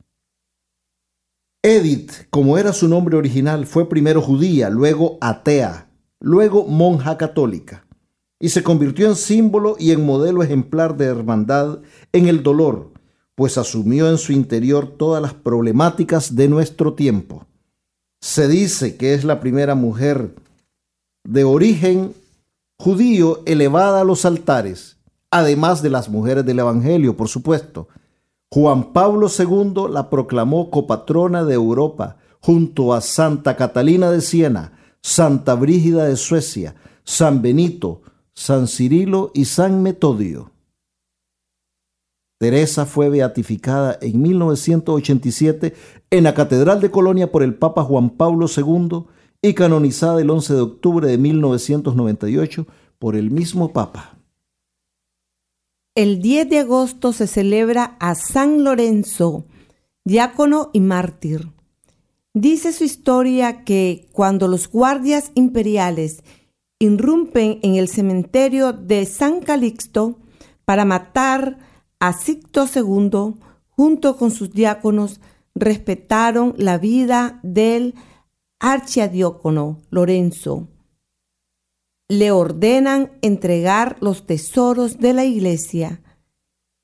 Edith, 1.63 2.13
como 2.31 2.57
era 2.57 2.73
su 2.73 2.89
nombre 2.89 3.19
original, 3.19 3.67
fue 3.67 3.87
primero 3.89 4.23
judía, 4.23 4.71
luego 4.71 5.19
atea, 5.21 5.90
luego 6.21 6.67
monja 6.67 7.17
católica, 7.17 7.87
y 8.39 8.51
se 8.51 8.63
convirtió 8.63 9.07
en 9.07 9.17
símbolo 9.17 9.77
y 9.79 9.91
en 9.91 10.05
modelo 10.05 10.43
ejemplar 10.43 10.97
de 10.97 11.07
hermandad 11.07 11.81
en 12.13 12.29
el 12.29 12.43
dolor, 12.43 12.91
pues 13.35 13.59
asumió 13.59 14.09
en 14.09 14.19
su 14.19 14.33
interior 14.33 14.87
todas 14.87 15.23
las 15.23 15.35
problemáticas 15.35 16.37
de 16.37 16.49
nuestro 16.49 16.95
tiempo. 16.95 17.47
Se 18.21 18.49
dice 18.49 18.97
que 18.97 19.15
es 19.15 19.25
la 19.25 19.41
primera 19.41 19.75
mujer 19.75 20.35
de 21.25 21.45
origen 21.45 22.15
judío 22.79 23.43
elevada 23.47 24.03
a 24.03 24.05
los 24.05 24.25
altares, 24.25 24.99
además 25.31 25.83
de 25.83 25.91
las 25.91 26.09
mujeres 26.09 26.45
del 26.45 26.59
Evangelio, 26.59 27.17
por 27.17 27.29
supuesto. 27.29 27.89
Juan 28.51 28.93
Pablo 28.93 29.29
II 29.29 29.91
la 29.91 30.11
proclamó 30.11 30.71
copatrona 30.71 31.45
de 31.45 31.55
Europa, 31.55 32.17
junto 32.41 32.95
a 32.95 33.01
Santa 33.01 33.55
Catalina 33.55 34.11
de 34.11 34.23
Siena, 34.23 34.80
Santa 35.03 35.55
Brígida 35.55 36.07
de 36.07 36.17
Suecia, 36.17 36.75
San 37.05 37.43
Benito, 37.43 38.03
San 38.35 38.69
Cirilo 38.69 39.31
y 39.35 39.47
San 39.47 39.83
Metodio. 39.83 40.53
Teresa 42.39 42.87
fue 42.87 43.11
beatificada 43.11 43.99
en 44.01 44.23
1987 44.23 45.75
en 46.11 46.25
la 46.25 46.33
Catedral 46.33 46.81
de 46.81 46.91
Colonia 46.91 47.31
por 47.31 47.43
el 47.43 47.55
Papa 47.55 47.85
Juan 47.85 48.11
Pablo 48.11 48.47
II 48.55 49.05
y 49.43 49.55
canonizada 49.55 50.21
el 50.21 50.31
11 50.31 50.55
de 50.55 50.61
octubre 50.61 51.07
de 51.07 51.19
1998 51.19 52.67
por 52.99 53.17
el 53.17 53.31
mismo 53.31 53.73
Papa. 53.73 54.17
El 55.95 56.23
10 56.23 56.49
de 56.49 56.59
agosto 56.61 57.13
se 57.13 57.27
celebra 57.27 57.97
a 58.01 58.15
San 58.15 58.65
Lorenzo, 58.65 59.45
diácono 60.05 60.71
y 60.73 60.81
mártir. 60.81 61.49
Dice 62.35 62.73
su 62.73 62.85
historia 62.85 63.65
que 63.65 64.09
cuando 64.13 64.47
los 64.47 64.69
guardias 64.69 65.33
imperiales 65.35 66.23
irrumpen 66.79 67.59
en 67.63 67.75
el 67.75 67.89
cementerio 67.89 68.73
de 68.73 69.05
San 69.05 69.41
Calixto 69.41 70.19
para 70.65 70.85
matar 70.85 71.59
a 71.99 72.13
Sicto 72.13 72.67
II, 72.73 73.35
junto 73.69 74.17
con 74.17 74.31
sus 74.31 74.53
diáconos, 74.53 75.21
respetaron 75.57 76.55
la 76.57 76.79
vida 76.79 77.41
del 77.43 77.97
archidiácono 78.61 79.83
Lorenzo. 79.91 80.69
Le 82.09 82.31
ordenan 82.31 83.11
entregar 83.23 83.97
los 84.01 84.25
tesoros 84.27 84.99
de 84.99 85.15
la 85.15 85.25
iglesia. 85.25 86.01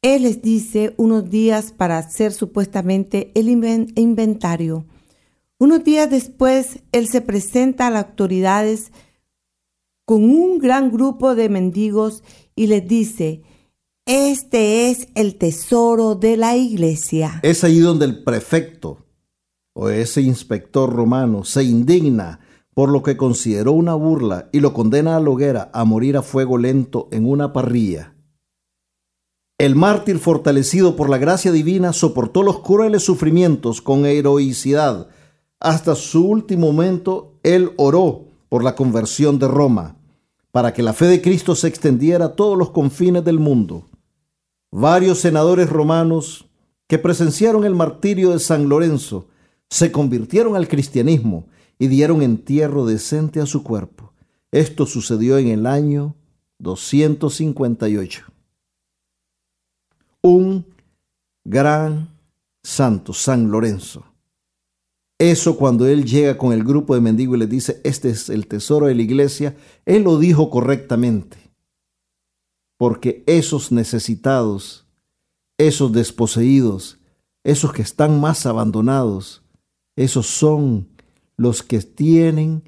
Él 0.03 0.23
les 0.23 0.43
dice 0.43 0.95
unos 0.97 1.31
días 1.31 1.71
para 1.71 1.99
hacer 1.99 2.33
supuestamente 2.33 3.31
el 3.37 3.49
inventario. 3.49 4.87
Unos 5.59 5.85
días 5.85 6.11
después, 6.11 6.81
él 6.93 7.09
se 7.09 7.21
presenta 7.21 7.87
a 7.87 7.91
las 7.91 8.07
autoridades 8.07 8.93
con 10.05 10.25
un 10.25 10.59
gran 10.59 10.91
grupo 10.91 11.35
de 11.35 11.49
mendigos 11.49 12.23
y 12.55 12.67
les 12.67 12.87
dice, 12.87 13.43
este 14.07 14.91
es 14.91 15.09
el 15.15 15.37
tesoro 15.37 16.15
de 16.15 16.37
la 16.37 16.57
iglesia. 16.57 17.41
Es 17.43 17.65
allí 17.65 17.81
donde 17.81 18.05
el 18.05 18.23
prefecto 18.23 19.07
o 19.75 19.89
ese 19.89 20.23
inspector 20.23 20.93
romano 20.93 21.45
se 21.45 21.65
indigna 21.65 22.41
por 22.73 22.91
lo 22.91 23.03
que 23.03 23.17
consideró 23.17 23.73
una 23.73 23.95
burla 23.95 24.49
y 24.53 24.61
lo 24.61 24.75
condena 24.75 25.17
a 25.17 25.21
la 25.21 25.31
hoguera 25.31 25.71
a 25.73 25.85
morir 25.85 26.17
a 26.17 26.23
fuego 26.23 26.59
lento 26.59 27.09
en 27.11 27.27
una 27.27 27.53
parrilla. 27.53 28.15
El 29.59 29.75
mártir, 29.75 30.19
fortalecido 30.19 30.97
por 30.97 31.09
la 31.09 31.17
gracia 31.17 31.51
divina, 31.51 31.95
soportó 31.95 32.43
los 32.43 32.61
crueles 32.61 33.03
sufrimientos 33.03 33.81
con 33.81 34.05
heroicidad. 34.05 35.09
Hasta 35.61 35.95
su 35.95 36.27
último 36.27 36.73
momento, 36.73 37.39
él 37.43 37.73
oró 37.77 38.27
por 38.49 38.63
la 38.63 38.75
conversión 38.75 39.39
de 39.39 39.49
Roma, 39.49 39.97
para 40.51 40.73
que 40.73 40.83
la 40.83 40.93
fe 40.93 41.07
de 41.07 41.21
Cristo 41.21 41.55
se 41.55 41.69
extendiera 41.69 42.27
a 42.27 42.35
todos 42.35 42.57
los 42.57 42.71
confines 42.71 43.25
del 43.25 43.39
mundo. 43.39 43.89
Varios 44.71 45.19
senadores 45.19 45.69
romanos 45.69 46.47
que 46.87 46.99
presenciaron 46.99 47.65
el 47.65 47.75
martirio 47.75 48.31
de 48.31 48.39
San 48.39 48.69
Lorenzo 48.69 49.29
se 49.69 49.91
convirtieron 49.91 50.57
al 50.57 50.69
cristianismo 50.69 51.47
y 51.79 51.89
dieron 51.89 52.23
entierro 52.23 52.87
decente 52.87 53.41
a 53.41 53.47
su 53.47 53.63
cuerpo. 53.63 54.13
Esto 54.53 54.87
sucedió 54.87 55.39
en 55.39 55.49
el 55.49 55.67
año 55.67 56.15
258. 56.59 58.25
Un 60.23 60.67
gran 61.45 62.09
santo, 62.63 63.13
San 63.13 63.51
Lorenzo. 63.51 64.05
Eso 65.19 65.57
cuando 65.57 65.87
él 65.87 66.05
llega 66.05 66.37
con 66.37 66.53
el 66.53 66.63
grupo 66.63 66.95
de 66.95 67.01
mendigos 67.01 67.37
y 67.37 67.41
les 67.41 67.49
dice, 67.49 67.81
este 67.85 68.11
es 68.11 68.29
el 68.29 68.47
tesoro 68.47 68.87
de 68.87 68.95
la 68.95 69.03
iglesia, 69.03 69.57
él 69.87 70.03
lo 70.03 70.19
dijo 70.19 70.51
correctamente 70.51 71.47
porque 72.77 73.25
esos 73.27 73.73
necesitados, 73.73 74.87
esos 75.59 75.93
desposeídos, 75.93 76.99
esos 77.45 77.73
que 77.73 77.83
están 77.83 78.21
más 78.21 78.45
abandonados, 78.47 79.43
esos 79.97 80.27
son 80.27 80.89
los 81.37 81.63
que 81.63 81.81
tienen 81.81 82.63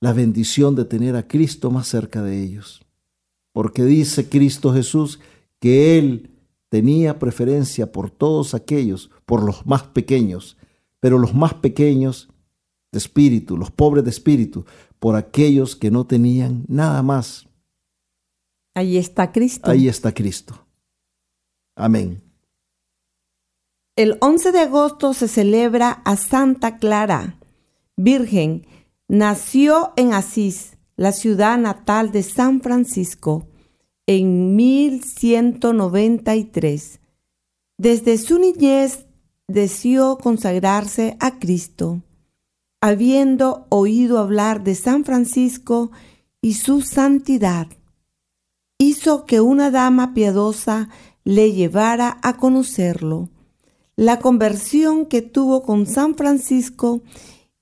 la 0.00 0.12
bendición 0.12 0.74
de 0.74 0.84
tener 0.84 1.16
a 1.16 1.26
Cristo 1.26 1.70
más 1.70 1.88
cerca 1.88 2.22
de 2.22 2.42
ellos. 2.42 2.82
Porque 3.52 3.84
dice 3.84 4.28
Cristo 4.28 4.72
Jesús 4.72 5.20
que 5.58 5.98
Él 5.98 6.30
tenía 6.68 7.18
preferencia 7.18 7.92
por 7.92 8.10
todos 8.10 8.54
aquellos, 8.54 9.10
por 9.24 9.42
los 9.42 9.66
más 9.66 9.84
pequeños, 9.84 10.56
pero 11.06 11.20
los 11.20 11.36
más 11.36 11.54
pequeños 11.54 12.28
de 12.90 12.98
espíritu, 12.98 13.56
los 13.56 13.70
pobres 13.70 14.02
de 14.02 14.10
espíritu, 14.10 14.66
por 14.98 15.14
aquellos 15.14 15.76
que 15.76 15.92
no 15.92 16.04
tenían 16.04 16.64
nada 16.66 17.00
más 17.04 17.46
Ahí 18.74 18.96
está 18.96 19.30
Cristo. 19.30 19.70
Ahí 19.70 19.86
está 19.86 20.12
Cristo. 20.12 20.66
Amén. 21.76 22.24
El 23.94 24.18
11 24.20 24.50
de 24.50 24.58
agosto 24.58 25.14
se 25.14 25.28
celebra 25.28 25.92
a 25.92 26.16
Santa 26.16 26.78
Clara, 26.78 27.38
Virgen. 27.96 28.66
Nació 29.06 29.92
en 29.94 30.12
Asís, 30.12 30.76
la 30.96 31.12
ciudad 31.12 31.56
natal 31.56 32.10
de 32.10 32.24
San 32.24 32.62
Francisco, 32.62 33.46
en 34.08 34.56
1193. 34.56 36.98
Desde 37.78 38.18
su 38.18 38.40
niñez 38.40 39.05
deseó 39.48 40.18
consagrarse 40.18 41.16
a 41.20 41.38
Cristo. 41.38 42.02
Habiendo 42.80 43.66
oído 43.68 44.18
hablar 44.18 44.62
de 44.62 44.74
San 44.74 45.04
Francisco 45.04 45.90
y 46.40 46.54
su 46.54 46.82
santidad, 46.82 47.68
hizo 48.78 49.24
que 49.24 49.40
una 49.40 49.70
dama 49.70 50.14
piadosa 50.14 50.88
le 51.24 51.52
llevara 51.52 52.18
a 52.22 52.36
conocerlo. 52.36 53.30
La 53.96 54.20
conversión 54.20 55.06
que 55.06 55.22
tuvo 55.22 55.62
con 55.62 55.86
San 55.86 56.14
Francisco 56.14 57.02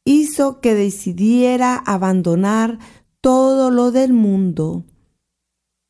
hizo 0.04 0.60
que 0.60 0.74
decidiera 0.74 1.76
abandonar 1.76 2.78
todo 3.20 3.70
lo 3.70 3.92
del 3.92 4.12
mundo. 4.12 4.84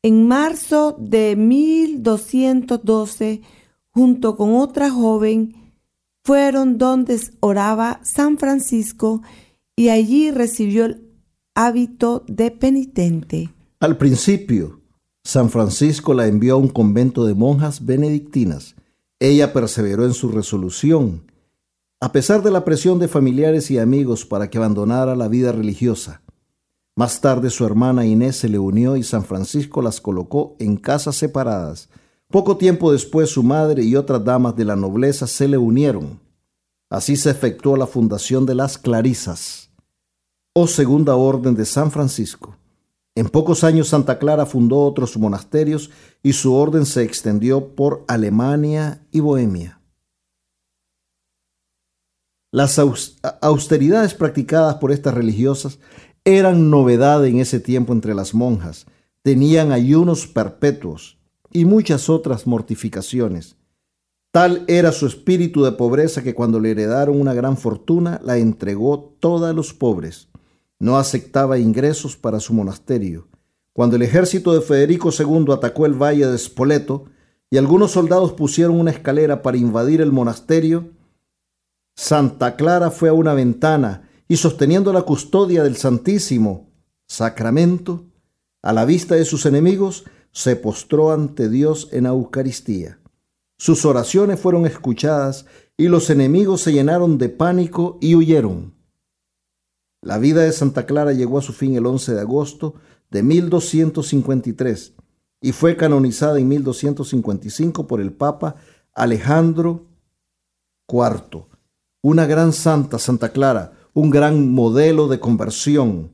En 0.03 0.27
marzo 0.27 0.95
de 0.99 1.35
1212, 1.35 3.41
junto 3.89 4.37
con 4.37 4.55
otra 4.55 4.91
joven, 4.91 5.64
fueron 6.25 6.79
donde 6.79 7.21
oraba 7.39 7.99
San 8.03 8.39
Francisco 8.39 9.21
y 9.75 9.89
allí 9.89 10.31
recibió 10.31 10.85
el 10.85 11.07
hábito 11.53 12.23
de 12.27 12.49
penitente. 12.49 13.53
Al 13.79 13.95
principio, 13.97 14.81
San 15.23 15.51
Francisco 15.51 16.15
la 16.15 16.25
envió 16.25 16.55
a 16.55 16.57
un 16.57 16.69
convento 16.69 17.25
de 17.25 17.35
monjas 17.35 17.85
benedictinas. 17.85 18.75
Ella 19.19 19.53
perseveró 19.53 20.03
en 20.03 20.15
su 20.15 20.29
resolución, 20.29 21.31
a 22.01 22.11
pesar 22.11 22.41
de 22.41 22.49
la 22.49 22.65
presión 22.65 22.97
de 22.97 23.07
familiares 23.07 23.69
y 23.69 23.77
amigos 23.77 24.25
para 24.25 24.49
que 24.49 24.57
abandonara 24.57 25.15
la 25.15 25.27
vida 25.27 25.51
religiosa. 25.51 26.23
Más 26.95 27.21
tarde 27.21 27.51
su 27.51 27.67
hermana 27.67 28.03
Inés 28.03 28.37
se 28.37 28.49
le 28.49 28.57
unió 28.57 28.97
y 28.97 29.03
San 29.03 29.25
Francisco 29.25 29.83
las 29.83 30.01
colocó 30.01 30.55
en 30.57 30.77
casas 30.77 31.17
separadas. 31.17 31.87
Poco 32.35 32.57
tiempo 32.57 32.91
después 32.91 33.29
su 33.29 33.43
madre 33.43 33.81
y 33.85 33.95
otras 33.95 34.21
damas 34.25 34.57
de 34.57 34.65
la 34.65 34.75
nobleza 34.75 35.25
se 35.25 35.47
le 35.47 35.57
unieron. 35.57 36.19
Así 36.89 37.15
se 37.15 37.29
efectuó 37.29 37.77
la 37.77 37.87
fundación 37.87 38.45
de 38.45 38.55
las 38.55 38.77
Clarisas, 38.77 39.71
o 40.53 40.67
Segunda 40.67 41.15
Orden 41.15 41.55
de 41.55 41.63
San 41.63 41.91
Francisco. 41.91 42.57
En 43.15 43.29
pocos 43.29 43.63
años 43.63 43.87
Santa 43.87 44.19
Clara 44.19 44.45
fundó 44.45 44.79
otros 44.81 45.15
monasterios 45.15 45.91
y 46.23 46.33
su 46.33 46.53
orden 46.53 46.85
se 46.85 47.03
extendió 47.03 47.69
por 47.73 48.03
Alemania 48.09 48.99
y 49.11 49.21
Bohemia. 49.21 49.79
Las 52.51 52.77
austeridades 53.39 54.13
practicadas 54.13 54.75
por 54.75 54.91
estas 54.91 55.13
religiosas 55.13 55.79
eran 56.25 56.69
novedad 56.69 57.25
en 57.25 57.39
ese 57.39 57.61
tiempo 57.61 57.93
entre 57.93 58.13
las 58.13 58.33
monjas. 58.33 58.87
Tenían 59.21 59.71
ayunos 59.71 60.27
perpetuos 60.27 61.15
y 61.55 61.65
muchas 61.65 62.09
otras 62.09 62.45
mortificaciones. 62.45 63.55
Tal 64.31 64.65
era 64.67 64.91
su 64.91 65.07
espíritu 65.07 65.63
de 65.63 65.71
pobreza 65.71 66.21
que 66.21 66.35
cuando 66.35 66.59
le 66.59 66.71
heredaron 66.71 67.19
una 67.19 67.33
gran 67.33 67.57
fortuna 67.57 68.19
la 68.23 68.37
entregó 68.37 69.15
toda 69.19 69.49
a 69.49 69.53
los 69.53 69.73
pobres 69.73 70.27
no 70.79 70.97
aceptaba 70.97 71.57
ingresos 71.57 72.15
para 72.15 72.39
su 72.39 72.53
monasterio. 72.53 73.27
Cuando 73.73 73.95
el 73.95 74.01
ejército 74.01 74.53
de 74.53 74.61
Federico 74.61 75.09
II 75.17 75.51
atacó 75.51 75.85
el 75.85 75.93
valle 75.93 76.27
de 76.27 76.37
Spoleto 76.37 77.05
y 77.49 77.57
algunos 77.57 77.91
soldados 77.91 78.33
pusieron 78.33 78.79
una 78.79 78.91
escalera 78.91 79.41
para 79.41 79.57
invadir 79.57 80.01
el 80.01 80.11
monasterio, 80.11 80.91
Santa 81.95 82.55
Clara 82.55 82.91
fue 82.91 83.09
a 83.09 83.13
una 83.13 83.33
ventana 83.33 84.09
y 84.27 84.37
sosteniendo 84.37 84.91
la 84.91 85.03
custodia 85.03 85.63
del 85.63 85.75
Santísimo 85.77 86.69
Sacramento, 87.07 88.05
a 88.61 88.73
la 88.73 88.83
vista 88.85 89.15
de 89.15 89.25
sus 89.25 89.45
enemigos, 89.45 90.05
se 90.35 90.57
postró 90.57 91.13
ante 91.13 91.47
Dios 91.47 91.87
en 91.93 92.05
Eucaristía. 92.05 92.99
Sus 93.57 93.85
oraciones 93.85 94.37
fueron 94.37 94.65
escuchadas 94.65 95.45
y 95.77 95.87
los 95.87 96.09
enemigos 96.09 96.59
se 96.59 96.73
llenaron 96.73 97.17
de 97.17 97.29
pánico 97.29 97.97
y 98.01 98.15
huyeron. 98.15 98.73
La 100.01 100.17
vida 100.17 100.41
de 100.41 100.51
Santa 100.51 100.85
Clara 100.85 101.13
llegó 101.13 101.37
a 101.37 101.41
su 101.41 101.53
fin 101.53 101.75
el 101.77 101.85
11 101.85 102.15
de 102.15 102.19
agosto 102.19 102.75
de 103.09 103.23
1253 103.23 104.93
y 105.39 105.53
fue 105.53 105.77
canonizada 105.77 106.37
en 106.37 106.49
1255 106.49 107.87
por 107.87 108.01
el 108.01 108.11
Papa 108.11 108.57
Alejandro 108.93 109.85
IV. 110.89 111.45
Una 112.01 112.25
gran 112.25 112.51
santa, 112.51 112.99
Santa 112.99 113.29
Clara, 113.29 113.71
un 113.93 114.09
gran 114.09 114.51
modelo 114.51 115.07
de 115.07 115.21
conversión 115.21 116.11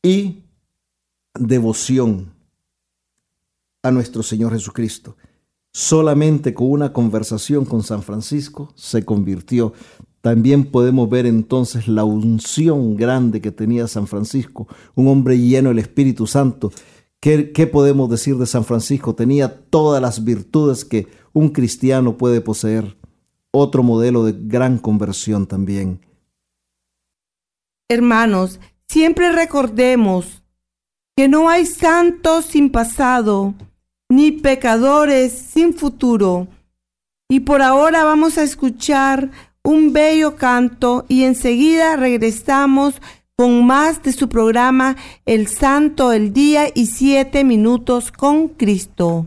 y 0.00 0.44
devoción 1.34 2.39
a 3.82 3.90
nuestro 3.90 4.22
Señor 4.22 4.52
Jesucristo. 4.52 5.16
Solamente 5.72 6.52
con 6.52 6.70
una 6.70 6.92
conversación 6.92 7.64
con 7.64 7.82
San 7.82 8.02
Francisco 8.02 8.72
se 8.74 9.04
convirtió. 9.04 9.72
También 10.20 10.64
podemos 10.64 11.08
ver 11.08 11.26
entonces 11.26 11.88
la 11.88 12.04
unción 12.04 12.96
grande 12.96 13.40
que 13.40 13.52
tenía 13.52 13.86
San 13.86 14.06
Francisco, 14.06 14.66
un 14.94 15.08
hombre 15.08 15.38
lleno 15.38 15.70
del 15.70 15.78
Espíritu 15.78 16.26
Santo. 16.26 16.72
¿Qué, 17.20 17.68
podemos 17.70 18.10
decir 18.10 18.36
de 18.36 18.46
San 18.46 18.64
Francisco? 18.64 19.14
Tenía 19.14 19.62
todas 19.70 20.02
las 20.02 20.24
virtudes 20.24 20.84
que 20.84 21.06
un 21.32 21.50
cristiano 21.50 22.16
puede 22.16 22.40
poseer. 22.40 22.96
Otro 23.52 23.82
modelo 23.82 24.24
de 24.24 24.34
gran 24.36 24.78
conversión 24.78 25.46
también. 25.46 26.00
Hermanos, 27.88 28.60
siempre 28.88 29.32
recordemos 29.32 30.42
que 31.16 31.28
no 31.28 31.48
hay 31.48 31.66
santos 31.66 32.46
sin 32.46 32.70
pasado, 32.70 33.54
ni 34.10 34.32
pecadores 34.32 35.32
sin 35.32 35.72
futuro. 35.72 36.48
Y 37.30 37.40
por 37.40 37.62
ahora 37.62 38.04
vamos 38.04 38.36
a 38.36 38.42
escuchar 38.42 39.30
un 39.62 39.94
bello 39.94 40.36
canto 40.36 41.06
y 41.08 41.22
enseguida 41.22 41.96
regresamos 41.96 43.00
con 43.36 43.64
más 43.64 44.02
de 44.02 44.12
su 44.12 44.28
programa 44.28 44.96
El 45.24 45.46
Santo, 45.46 46.12
el 46.12 46.34
Día 46.34 46.66
y 46.74 46.86
Siete 46.86 47.44
Minutos 47.44 48.12
con 48.12 48.48
Cristo. 48.48 49.26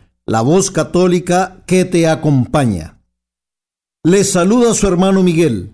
la 0.31 0.39
voz 0.39 0.71
católica 0.71 1.61
que 1.67 1.83
te 1.83 2.07
acompaña. 2.07 3.01
Le 4.01 4.23
saluda 4.23 4.73
su 4.73 4.87
hermano 4.87 5.23
Miguel 5.23 5.73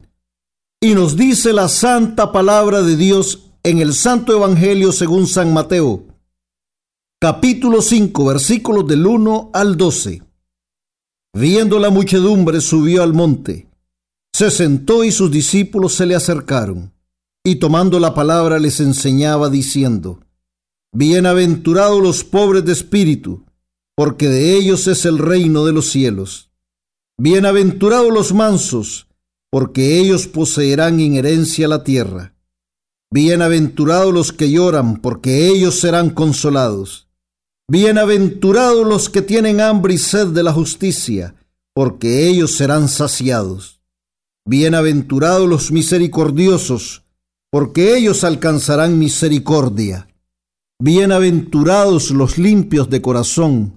y 0.82 0.96
nos 0.96 1.16
dice 1.16 1.54
la 1.54 1.68
santa 1.68 2.32
palabra 2.32 2.82
de 2.82 2.98
Dios 2.98 3.52
en 3.62 3.78
el 3.78 3.94
Santo 3.94 4.36
Evangelio 4.36 4.92
según 4.92 5.28
San 5.28 5.54
Mateo, 5.54 6.06
capítulo 7.22 7.84
5, 7.84 8.26
versículos 8.26 8.88
del 8.88 9.06
1 9.06 9.52
al 9.54 9.78
12. 9.78 10.24
Viendo 11.36 11.78
la 11.78 11.92
muchedumbre, 11.92 12.60
subió 12.60 13.04
al 13.04 13.14
monte, 13.14 13.70
se 14.34 14.50
sentó 14.50 15.04
y 15.04 15.12
sus 15.12 15.30
discípulos 15.30 15.94
se 15.94 16.08
le 16.08 16.16
acercaron, 16.16 16.96
y 17.46 17.58
tomando 17.58 18.00
la 18.00 18.16
palabra 18.16 18.58
les 18.58 18.80
enseñaba 18.80 19.52
diciendo, 19.52 20.20
Bienaventurados 20.92 22.02
los 22.02 22.24
pobres 22.24 22.66
de 22.66 22.72
espíritu, 22.72 23.47
porque 23.98 24.30
de 24.30 24.56
ellos 24.56 24.86
es 24.88 25.06
el 25.06 25.18
reino 25.18 25.66
de 25.66 25.74
los 25.74 25.90
cielos. 25.90 26.52
Bienaventurados 27.18 28.14
los 28.14 28.32
mansos, 28.32 29.08
porque 29.50 29.98
ellos 29.98 30.28
poseerán 30.28 31.00
en 31.00 31.16
herencia 31.16 31.68
la 31.68 31.84
tierra. 31.84 32.36
Bienaventurados 33.12 34.14
los 34.14 34.32
que 34.32 34.52
lloran, 34.52 34.98
porque 34.98 35.48
ellos 35.48 35.80
serán 35.80 36.12
consolados. 36.12 37.10
Bienaventurados 37.68 38.86
los 38.86 39.10
que 39.10 39.24
tienen 39.24 39.62
hambre 39.62 39.96
y 39.96 39.98
sed 39.98 40.28
de 40.28 40.44
la 40.44 40.54
justicia, 40.54 41.34
porque 41.74 42.28
ellos 42.28 42.52
serán 42.52 42.90
saciados. 42.90 43.82
Bienaventurados 44.46 45.50
los 45.50 45.72
misericordiosos, 45.72 47.04
porque 47.50 47.98
ellos 47.98 48.24
alcanzarán 48.24 49.00
misericordia. 49.00 50.08
Bienaventurados 50.80 52.12
los 52.12 52.38
limpios 52.38 52.92
de 52.92 53.02
corazón, 53.02 53.77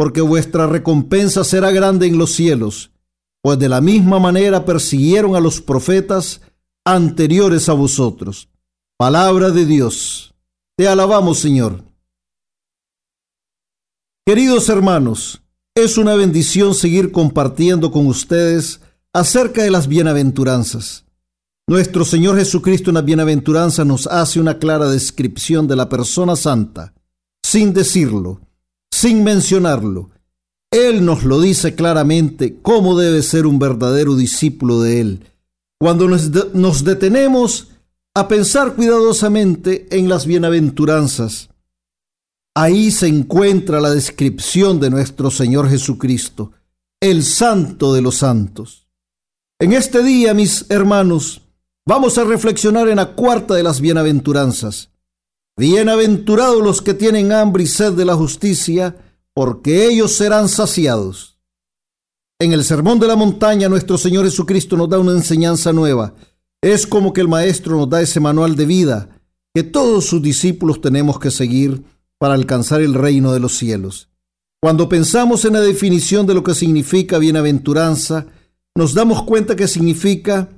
porque 0.00 0.22
vuestra 0.22 0.66
recompensa 0.66 1.44
será 1.44 1.70
grande 1.72 2.06
en 2.06 2.16
los 2.16 2.32
cielos, 2.32 2.90
pues 3.42 3.58
de 3.58 3.68
la 3.68 3.82
misma 3.82 4.18
manera 4.18 4.64
persiguieron 4.64 5.36
a 5.36 5.40
los 5.40 5.60
profetas 5.60 6.40
anteriores 6.86 7.68
a 7.68 7.74
vosotros. 7.74 8.48
Palabra 8.96 9.50
de 9.50 9.66
Dios. 9.66 10.34
Te 10.74 10.88
alabamos, 10.88 11.38
Señor. 11.40 11.84
Queridos 14.24 14.70
hermanos, 14.70 15.42
es 15.74 15.98
una 15.98 16.14
bendición 16.14 16.74
seguir 16.74 17.12
compartiendo 17.12 17.90
con 17.90 18.06
ustedes 18.06 18.80
acerca 19.12 19.64
de 19.64 19.70
las 19.70 19.86
bienaventuranzas. 19.86 21.04
Nuestro 21.66 22.06
Señor 22.06 22.38
Jesucristo 22.38 22.88
en 22.88 22.94
la 22.94 23.02
bienaventuranza 23.02 23.84
nos 23.84 24.06
hace 24.06 24.40
una 24.40 24.58
clara 24.58 24.88
descripción 24.88 25.68
de 25.68 25.76
la 25.76 25.90
persona 25.90 26.36
santa, 26.36 26.94
sin 27.42 27.74
decirlo, 27.74 28.40
sin 28.90 29.24
mencionarlo. 29.24 30.10
Él 30.70 31.04
nos 31.04 31.24
lo 31.24 31.40
dice 31.40 31.74
claramente 31.74 32.58
cómo 32.62 32.98
debe 32.98 33.22
ser 33.22 33.46
un 33.46 33.58
verdadero 33.58 34.14
discípulo 34.14 34.80
de 34.80 35.00
Él. 35.00 35.26
Cuando 35.78 36.06
nos, 36.08 36.84
detenemos 36.84 37.68
a 38.14 38.28
pensar 38.28 38.74
cuidadosamente 38.74 39.88
en 39.90 40.08
las 40.08 40.26
bienaventuranzas, 40.26 41.48
ahí 42.54 42.90
se 42.90 43.08
encuentra 43.08 43.80
la 43.80 43.90
descripción 43.90 44.78
de 44.78 44.90
nuestro 44.90 45.30
Señor 45.30 45.70
Jesucristo, 45.70 46.52
el 47.00 47.24
santo 47.24 47.94
de 47.94 48.02
los 48.02 48.16
santos. 48.18 48.86
En 49.58 49.72
este 49.72 50.02
día, 50.02 50.34
mis 50.34 50.66
hermanos, 50.68 51.42
vamos 51.86 52.18
a 52.18 52.24
reflexionar 52.24 52.88
en 52.88 52.96
la 52.96 53.14
cuarta 53.14 53.54
de 53.54 53.62
las 53.62 53.80
bienaventuranzas, 53.80 54.89
Bienaventurados 55.60 56.62
los 56.62 56.80
que 56.80 56.94
tienen 56.94 57.32
hambre 57.32 57.64
y 57.64 57.66
sed 57.66 57.92
de 57.92 58.06
la 58.06 58.14
justicia, 58.14 58.96
porque 59.34 59.88
ellos 59.88 60.14
serán 60.14 60.48
saciados. 60.48 61.38
En 62.38 62.54
el 62.54 62.64
Sermón 62.64 62.98
de 62.98 63.06
la 63.06 63.14
Montaña 63.14 63.68
nuestro 63.68 63.98
Señor 63.98 64.24
Jesucristo 64.24 64.78
nos 64.78 64.88
da 64.88 64.98
una 64.98 65.12
enseñanza 65.12 65.74
nueva. 65.74 66.14
Es 66.62 66.86
como 66.86 67.12
que 67.12 67.20
el 67.20 67.28
Maestro 67.28 67.76
nos 67.76 67.90
da 67.90 68.00
ese 68.00 68.20
manual 68.20 68.56
de 68.56 68.64
vida 68.64 69.20
que 69.52 69.62
todos 69.62 70.06
sus 70.06 70.22
discípulos 70.22 70.80
tenemos 70.80 71.18
que 71.18 71.30
seguir 71.30 71.84
para 72.16 72.32
alcanzar 72.32 72.80
el 72.80 72.94
reino 72.94 73.30
de 73.30 73.40
los 73.40 73.58
cielos. 73.58 74.08
Cuando 74.62 74.88
pensamos 74.88 75.44
en 75.44 75.52
la 75.52 75.60
definición 75.60 76.26
de 76.26 76.32
lo 76.32 76.42
que 76.42 76.54
significa 76.54 77.18
bienaventuranza, 77.18 78.28
nos 78.74 78.94
damos 78.94 79.24
cuenta 79.24 79.56
que 79.56 79.68
significa 79.68 80.48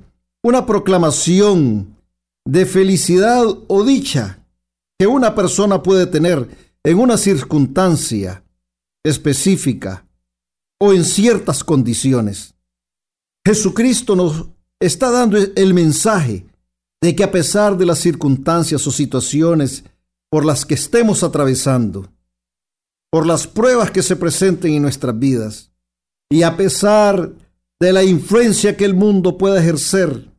una 0.41 0.65
proclamación 0.65 1.97
de 2.45 2.65
felicidad 2.65 3.43
o 3.67 3.83
dicha 3.83 4.39
que 4.97 5.07
una 5.07 5.35
persona 5.35 5.81
puede 5.81 6.07
tener 6.07 6.49
en 6.83 6.99
una 6.99 7.17
circunstancia 7.17 8.43
específica 9.03 10.05
o 10.79 10.93
en 10.93 11.03
ciertas 11.03 11.63
condiciones. 11.63 12.55
Jesucristo 13.45 14.15
nos 14.15 14.47
está 14.79 15.11
dando 15.11 15.37
el 15.37 15.73
mensaje 15.73 16.45
de 17.01 17.15
que 17.15 17.23
a 17.23 17.31
pesar 17.31 17.77
de 17.77 17.85
las 17.85 17.99
circunstancias 17.99 18.85
o 18.87 18.91
situaciones 18.91 19.83
por 20.29 20.45
las 20.45 20.65
que 20.65 20.73
estemos 20.73 21.23
atravesando, 21.23 22.09
por 23.11 23.25
las 23.25 23.45
pruebas 23.45 23.91
que 23.91 24.01
se 24.01 24.15
presenten 24.15 24.73
en 24.73 24.81
nuestras 24.81 25.17
vidas, 25.17 25.71
y 26.29 26.43
a 26.43 26.57
pesar 26.57 27.33
de 27.79 27.93
la 27.93 28.03
influencia 28.03 28.75
que 28.75 28.85
el 28.85 28.93
mundo 28.93 29.37
pueda 29.37 29.59
ejercer 29.59 30.31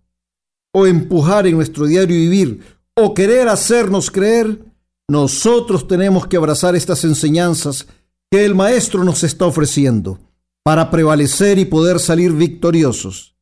o 0.72 0.86
empujar 0.86 1.46
en 1.46 1.56
nuestro 1.56 1.86
diario 1.86 2.16
vivir 2.16 2.73
o 2.96 3.14
querer 3.14 3.48
hacernos 3.48 4.10
creer, 4.10 4.64
nosotros 5.08 5.86
tenemos 5.86 6.26
que 6.26 6.36
abrazar 6.36 6.74
estas 6.76 7.04
enseñanzas 7.04 7.86
que 8.30 8.44
el 8.44 8.54
Maestro 8.54 9.04
nos 9.04 9.22
está 9.22 9.46
ofreciendo 9.46 10.18
para 10.62 10.90
prevalecer 10.90 11.58
y 11.58 11.64
poder 11.64 12.00
salir 12.00 12.32
victoriosos. 12.32 13.36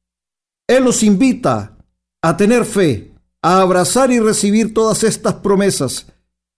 Él 0.66 0.84
nos 0.84 1.02
invita 1.02 1.76
a 2.22 2.36
tener 2.36 2.64
fe, 2.64 3.12
a 3.42 3.60
abrazar 3.60 4.10
y 4.10 4.20
recibir 4.20 4.74
todas 4.74 5.04
estas 5.04 5.34
promesas 5.34 6.06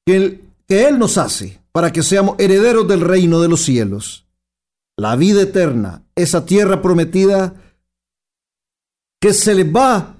que 0.06 0.16
Él, 0.16 0.44
que 0.66 0.86
él 0.86 0.98
nos 0.98 1.18
hace 1.18 1.60
para 1.72 1.92
que 1.92 2.02
seamos 2.02 2.36
herederos 2.38 2.86
del 2.86 3.00
reino 3.00 3.40
de 3.40 3.48
los 3.48 3.62
cielos. 3.62 4.26
La 4.96 5.16
vida 5.16 5.42
eterna, 5.42 6.04
esa 6.14 6.46
tierra 6.46 6.80
prometida 6.80 7.54
que 9.20 9.34
se 9.34 9.54
le 9.54 9.64
va 9.64 10.16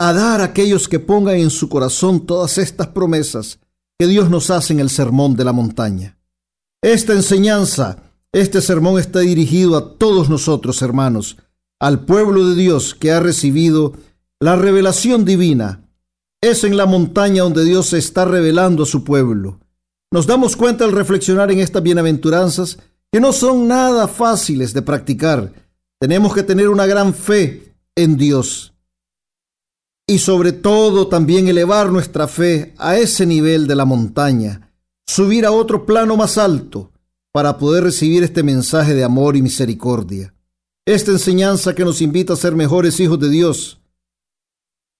a 0.00 0.14
dar 0.14 0.40
a 0.40 0.44
aquellos 0.44 0.88
que 0.88 0.98
pongan 0.98 1.36
en 1.36 1.50
su 1.50 1.68
corazón 1.68 2.24
todas 2.24 2.56
estas 2.56 2.86
promesas 2.88 3.58
que 3.98 4.06
Dios 4.06 4.30
nos 4.30 4.48
hace 4.48 4.72
en 4.72 4.80
el 4.80 4.88
sermón 4.88 5.36
de 5.36 5.44
la 5.44 5.52
montaña. 5.52 6.18
Esta 6.80 7.12
enseñanza, 7.12 7.98
este 8.32 8.62
sermón 8.62 8.98
está 8.98 9.20
dirigido 9.20 9.76
a 9.76 9.98
todos 9.98 10.30
nosotros, 10.30 10.80
hermanos, 10.80 11.36
al 11.78 12.06
pueblo 12.06 12.48
de 12.48 12.54
Dios 12.54 12.94
que 12.94 13.12
ha 13.12 13.20
recibido 13.20 13.92
la 14.40 14.56
revelación 14.56 15.26
divina. 15.26 15.86
Es 16.40 16.64
en 16.64 16.78
la 16.78 16.86
montaña 16.86 17.42
donde 17.42 17.62
Dios 17.62 17.88
se 17.88 17.98
está 17.98 18.24
revelando 18.24 18.84
a 18.84 18.86
su 18.86 19.04
pueblo. 19.04 19.60
Nos 20.10 20.26
damos 20.26 20.56
cuenta 20.56 20.86
al 20.86 20.92
reflexionar 20.92 21.50
en 21.50 21.58
estas 21.58 21.82
bienaventuranzas 21.82 22.78
que 23.12 23.20
no 23.20 23.34
son 23.34 23.68
nada 23.68 24.08
fáciles 24.08 24.72
de 24.72 24.80
practicar. 24.80 25.52
Tenemos 25.98 26.34
que 26.34 26.42
tener 26.42 26.70
una 26.70 26.86
gran 26.86 27.12
fe 27.12 27.74
en 27.94 28.16
Dios 28.16 28.72
y 30.10 30.18
sobre 30.18 30.50
todo 30.50 31.06
también 31.06 31.46
elevar 31.46 31.92
nuestra 31.92 32.26
fe 32.26 32.74
a 32.78 32.96
ese 32.96 33.26
nivel 33.26 33.68
de 33.68 33.76
la 33.76 33.84
montaña, 33.84 34.72
subir 35.06 35.46
a 35.46 35.52
otro 35.52 35.86
plano 35.86 36.16
más 36.16 36.36
alto, 36.36 36.90
para 37.30 37.58
poder 37.58 37.84
recibir 37.84 38.24
este 38.24 38.42
mensaje 38.42 38.96
de 38.96 39.04
amor 39.04 39.36
y 39.36 39.42
misericordia. 39.42 40.34
Esta 40.84 41.12
enseñanza 41.12 41.76
que 41.76 41.84
nos 41.84 42.02
invita 42.02 42.32
a 42.32 42.36
ser 42.36 42.56
mejores 42.56 42.98
hijos 42.98 43.20
de 43.20 43.30
Dios, 43.30 43.80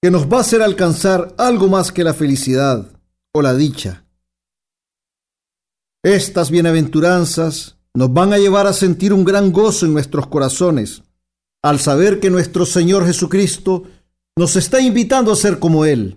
que 0.00 0.12
nos 0.12 0.32
va 0.32 0.38
a 0.38 0.42
hacer 0.42 0.62
alcanzar 0.62 1.34
algo 1.38 1.66
más 1.66 1.90
que 1.90 2.04
la 2.04 2.14
felicidad 2.14 2.86
o 3.32 3.42
la 3.42 3.54
dicha. 3.54 4.04
Estas 6.04 6.52
bienaventuranzas 6.52 7.78
nos 7.94 8.12
van 8.12 8.32
a 8.32 8.38
llevar 8.38 8.68
a 8.68 8.72
sentir 8.72 9.12
un 9.12 9.24
gran 9.24 9.50
gozo 9.50 9.86
en 9.86 9.92
nuestros 9.92 10.28
corazones 10.28 11.02
al 11.62 11.80
saber 11.80 12.20
que 12.20 12.30
nuestro 12.30 12.64
Señor 12.64 13.04
Jesucristo 13.04 13.82
nos 14.40 14.56
está 14.56 14.80
invitando 14.80 15.30
a 15.32 15.36
ser 15.36 15.58
como 15.58 15.84
Él, 15.84 16.16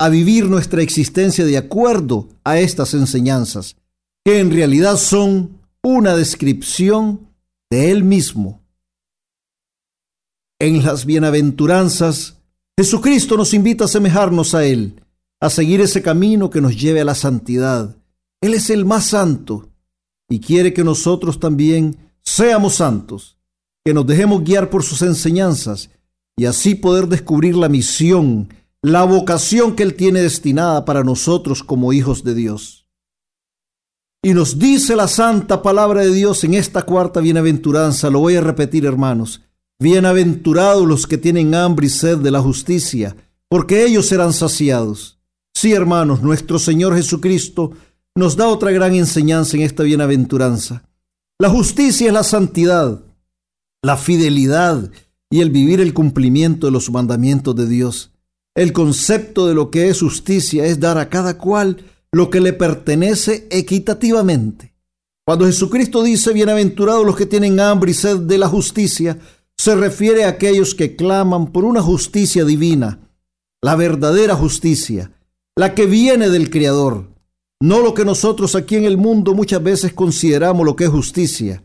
a 0.00 0.08
vivir 0.08 0.46
nuestra 0.46 0.82
existencia 0.82 1.44
de 1.44 1.56
acuerdo 1.56 2.28
a 2.42 2.58
estas 2.58 2.92
enseñanzas, 2.92 3.76
que 4.24 4.40
en 4.40 4.50
realidad 4.50 4.96
son 4.96 5.60
una 5.80 6.16
descripción 6.16 7.28
de 7.70 7.92
Él 7.92 8.02
mismo. 8.02 8.64
En 10.58 10.84
las 10.84 11.06
bienaventuranzas, 11.06 12.36
Jesucristo 12.76 13.36
nos 13.36 13.54
invita 13.54 13.84
a 13.84 13.86
asemejarnos 13.86 14.56
a 14.56 14.64
Él, 14.64 15.00
a 15.40 15.48
seguir 15.48 15.80
ese 15.82 16.02
camino 16.02 16.50
que 16.50 16.60
nos 16.60 16.76
lleve 16.76 17.02
a 17.02 17.04
la 17.04 17.14
santidad. 17.14 17.94
Él 18.40 18.54
es 18.54 18.70
el 18.70 18.84
más 18.84 19.06
santo 19.06 19.68
y 20.28 20.40
quiere 20.40 20.74
que 20.74 20.82
nosotros 20.82 21.38
también 21.38 21.96
seamos 22.22 22.74
santos, 22.74 23.36
que 23.84 23.94
nos 23.94 24.04
dejemos 24.04 24.42
guiar 24.42 24.68
por 24.68 24.82
sus 24.82 25.00
enseñanzas 25.02 25.90
y 26.42 26.46
así 26.46 26.74
poder 26.74 27.06
descubrir 27.06 27.54
la 27.54 27.68
misión, 27.68 28.52
la 28.82 29.04
vocación 29.04 29.76
que 29.76 29.84
Él 29.84 29.94
tiene 29.94 30.22
destinada 30.22 30.84
para 30.84 31.04
nosotros 31.04 31.62
como 31.62 31.92
hijos 31.92 32.24
de 32.24 32.34
Dios. 32.34 32.88
Y 34.24 34.34
nos 34.34 34.58
dice 34.58 34.96
la 34.96 35.06
santa 35.06 35.62
palabra 35.62 36.00
de 36.00 36.12
Dios 36.12 36.42
en 36.42 36.54
esta 36.54 36.82
cuarta 36.82 37.20
bienaventuranza, 37.20 38.10
lo 38.10 38.18
voy 38.18 38.34
a 38.34 38.40
repetir 38.40 38.84
hermanos, 38.86 39.42
bienaventurados 39.78 40.84
los 40.84 41.06
que 41.06 41.16
tienen 41.16 41.54
hambre 41.54 41.86
y 41.86 41.90
sed 41.90 42.18
de 42.18 42.32
la 42.32 42.40
justicia, 42.40 43.14
porque 43.48 43.84
ellos 43.84 44.06
serán 44.06 44.32
saciados. 44.32 45.20
Sí, 45.54 45.72
hermanos, 45.72 46.22
nuestro 46.22 46.58
Señor 46.58 46.96
Jesucristo 46.96 47.70
nos 48.16 48.34
da 48.34 48.48
otra 48.48 48.72
gran 48.72 48.96
enseñanza 48.96 49.56
en 49.56 49.62
esta 49.62 49.84
bienaventuranza. 49.84 50.82
La 51.38 51.50
justicia 51.50 52.08
es 52.08 52.12
la 52.12 52.24
santidad, 52.24 53.00
la 53.80 53.96
fidelidad 53.96 54.90
y 55.32 55.40
el 55.40 55.48
vivir 55.48 55.80
el 55.80 55.94
cumplimiento 55.94 56.66
de 56.66 56.72
los 56.72 56.90
mandamientos 56.90 57.56
de 57.56 57.66
Dios. 57.66 58.12
El 58.54 58.74
concepto 58.74 59.46
de 59.46 59.54
lo 59.54 59.70
que 59.70 59.88
es 59.88 60.00
justicia 60.00 60.66
es 60.66 60.78
dar 60.78 60.98
a 60.98 61.08
cada 61.08 61.38
cual 61.38 61.78
lo 62.12 62.28
que 62.28 62.42
le 62.42 62.52
pertenece 62.52 63.48
equitativamente. 63.50 64.74
Cuando 65.24 65.46
Jesucristo 65.46 66.02
dice 66.02 66.34
bienaventurados 66.34 67.06
los 67.06 67.16
que 67.16 67.24
tienen 67.24 67.60
hambre 67.60 67.92
y 67.92 67.94
sed 67.94 68.18
de 68.18 68.36
la 68.36 68.46
justicia, 68.46 69.18
se 69.56 69.74
refiere 69.74 70.24
a 70.24 70.28
aquellos 70.28 70.74
que 70.74 70.96
claman 70.96 71.50
por 71.50 71.64
una 71.64 71.80
justicia 71.80 72.44
divina, 72.44 72.98
la 73.62 73.74
verdadera 73.74 74.34
justicia, 74.34 75.12
la 75.56 75.74
que 75.74 75.86
viene 75.86 76.28
del 76.28 76.50
Creador, 76.50 77.08
no 77.58 77.80
lo 77.80 77.94
que 77.94 78.04
nosotros 78.04 78.54
aquí 78.54 78.76
en 78.76 78.84
el 78.84 78.98
mundo 78.98 79.32
muchas 79.32 79.62
veces 79.62 79.94
consideramos 79.94 80.66
lo 80.66 80.76
que 80.76 80.84
es 80.84 80.90
justicia. 80.90 81.62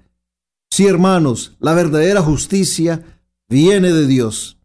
Sí, 0.71 0.85
hermanos, 0.85 1.57
la 1.59 1.73
verdadera 1.73 2.21
justicia 2.21 3.03
viene 3.49 3.91
de 3.91 4.07
Dios. 4.07 4.57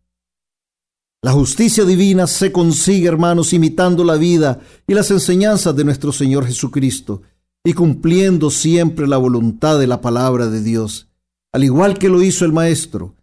La 1.23 1.33
justicia 1.33 1.85
divina 1.85 2.27
se 2.27 2.51
consigue, 2.51 3.07
hermanos, 3.07 3.53
imitando 3.53 4.03
la 4.03 4.17
vida 4.17 4.61
y 4.87 4.95
las 4.95 5.11
enseñanzas 5.11 5.75
de 5.77 5.85
nuestro 5.85 6.11
Señor 6.11 6.47
Jesucristo 6.47 7.23
y 7.65 7.75
cumpliendo 7.75 8.51
siempre 8.51 9.07
la 9.07 9.19
voluntad 9.19 9.79
de 9.79 9.87
la 9.87 10.01
palabra 10.01 10.49
de 10.49 10.63
Dios, 10.63 11.09
al 11.53 11.63
igual 11.63 11.97
que 11.97 12.09
lo 12.09 12.23
hizo 12.23 12.45
el 12.45 12.53
Maestro. 12.53 13.15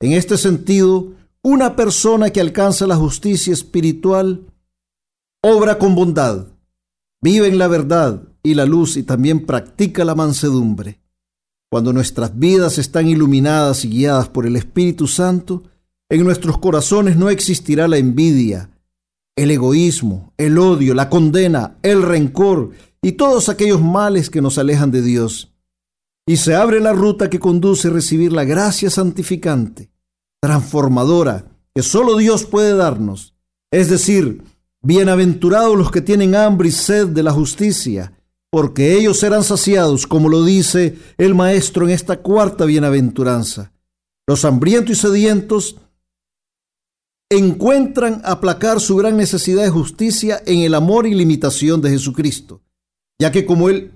En 0.00 0.12
este 0.12 0.38
sentido, 0.38 1.12
una 1.42 1.76
persona 1.76 2.30
que 2.30 2.40
alcanza 2.40 2.86
la 2.86 2.96
justicia 2.96 3.52
espiritual 3.52 4.46
obra 5.42 5.78
con 5.78 5.94
bondad, 5.94 6.46
vive 7.20 7.48
en 7.48 7.58
la 7.58 7.68
verdad 7.68 8.22
y 8.42 8.54
la 8.54 8.64
luz 8.64 8.96
y 8.96 9.02
también 9.02 9.44
practica 9.44 10.04
la 10.04 10.14
mansedumbre. 10.14 11.00
Cuando 11.72 11.94
nuestras 11.94 12.38
vidas 12.38 12.76
están 12.76 13.08
iluminadas 13.08 13.86
y 13.86 13.88
guiadas 13.88 14.28
por 14.28 14.44
el 14.44 14.56
Espíritu 14.56 15.06
Santo, 15.06 15.62
en 16.10 16.22
nuestros 16.22 16.58
corazones 16.58 17.16
no 17.16 17.30
existirá 17.30 17.88
la 17.88 17.96
envidia, 17.96 18.68
el 19.36 19.50
egoísmo, 19.50 20.34
el 20.36 20.58
odio, 20.58 20.92
la 20.92 21.08
condena, 21.08 21.78
el 21.80 22.02
rencor 22.02 22.72
y 23.00 23.12
todos 23.12 23.48
aquellos 23.48 23.80
males 23.80 24.28
que 24.28 24.42
nos 24.42 24.58
alejan 24.58 24.90
de 24.90 25.00
Dios. 25.00 25.54
Y 26.26 26.36
se 26.36 26.54
abre 26.54 26.78
la 26.78 26.92
ruta 26.92 27.30
que 27.30 27.40
conduce 27.40 27.88
a 27.88 27.92
recibir 27.92 28.34
la 28.34 28.44
gracia 28.44 28.90
santificante, 28.90 29.88
transformadora, 30.42 31.46
que 31.74 31.82
solo 31.82 32.18
Dios 32.18 32.44
puede 32.44 32.76
darnos. 32.76 33.34
Es 33.70 33.88
decir, 33.88 34.42
bienaventurados 34.82 35.78
los 35.78 35.90
que 35.90 36.02
tienen 36.02 36.34
hambre 36.34 36.68
y 36.68 36.72
sed 36.72 37.06
de 37.06 37.22
la 37.22 37.32
justicia, 37.32 38.12
porque 38.52 38.98
ellos 38.98 39.18
serán 39.18 39.44
saciados, 39.44 40.06
como 40.06 40.28
lo 40.28 40.44
dice 40.44 40.98
el 41.16 41.34
Maestro 41.34 41.86
en 41.86 41.94
esta 41.94 42.18
cuarta 42.18 42.66
bienaventuranza. 42.66 43.72
Los 44.26 44.44
hambrientos 44.44 44.98
y 44.98 45.00
sedientos 45.00 45.76
encuentran 47.30 48.20
aplacar 48.26 48.78
su 48.78 48.94
gran 48.96 49.16
necesidad 49.16 49.62
de 49.62 49.70
justicia 49.70 50.42
en 50.44 50.58
el 50.58 50.74
amor 50.74 51.06
y 51.06 51.14
limitación 51.14 51.80
de 51.80 51.88
Jesucristo, 51.88 52.60
ya 53.18 53.32
que 53.32 53.46
como 53.46 53.70
él, 53.70 53.90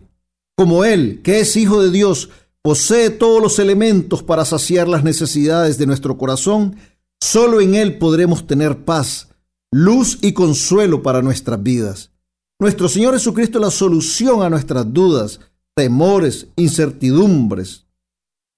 como 0.56 0.86
él, 0.86 1.20
que 1.22 1.40
es 1.40 1.54
hijo 1.58 1.82
de 1.82 1.90
Dios, 1.90 2.30
posee 2.62 3.10
todos 3.10 3.42
los 3.42 3.58
elementos 3.58 4.22
para 4.22 4.46
saciar 4.46 4.88
las 4.88 5.04
necesidades 5.04 5.76
de 5.76 5.84
nuestro 5.84 6.16
corazón, 6.16 6.76
solo 7.20 7.60
en 7.60 7.74
él 7.74 7.98
podremos 7.98 8.46
tener 8.46 8.86
paz, 8.86 9.28
luz 9.70 10.18
y 10.22 10.32
consuelo 10.32 11.02
para 11.02 11.20
nuestras 11.20 11.62
vidas. 11.62 12.15
Nuestro 12.58 12.88
Señor 12.88 13.14
Jesucristo 13.14 13.58
es 13.58 13.64
la 13.64 13.70
solución 13.70 14.42
a 14.42 14.48
nuestras 14.48 14.90
dudas, 14.90 15.40
temores, 15.74 16.48
incertidumbres, 16.56 17.86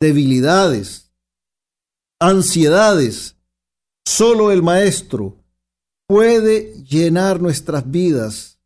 debilidades, 0.00 1.10
ansiedades. 2.20 3.36
Solo 4.04 4.52
el 4.52 4.62
Maestro 4.62 5.36
puede 6.06 6.82
llenar 6.84 7.40
nuestras 7.40 7.90
vidas 7.90 8.60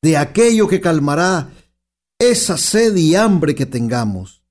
de 0.00 0.16
aquello 0.16 0.68
que 0.68 0.80
calmará 0.80 1.50
esa 2.20 2.56
sed 2.56 2.94
y 2.94 3.16
hambre 3.16 3.56
que 3.56 3.66
tengamos. 3.66 4.42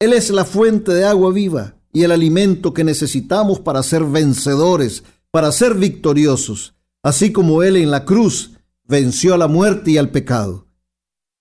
Él 0.00 0.12
es 0.12 0.30
la 0.30 0.44
fuente 0.44 0.92
de 0.92 1.04
agua 1.04 1.32
viva 1.32 1.76
y 1.92 2.02
el 2.02 2.10
alimento 2.10 2.74
que 2.74 2.82
necesitamos 2.82 3.60
para 3.60 3.84
ser 3.84 4.04
vencedores, 4.04 5.04
para 5.30 5.52
ser 5.52 5.74
victoriosos, 5.74 6.74
así 7.04 7.32
como 7.32 7.62
Él 7.62 7.76
en 7.76 7.90
la 7.92 8.04
cruz 8.04 8.55
venció 8.88 9.34
a 9.34 9.38
la 9.38 9.48
muerte 9.48 9.92
y 9.92 9.98
al 9.98 10.10
pecado. 10.10 10.66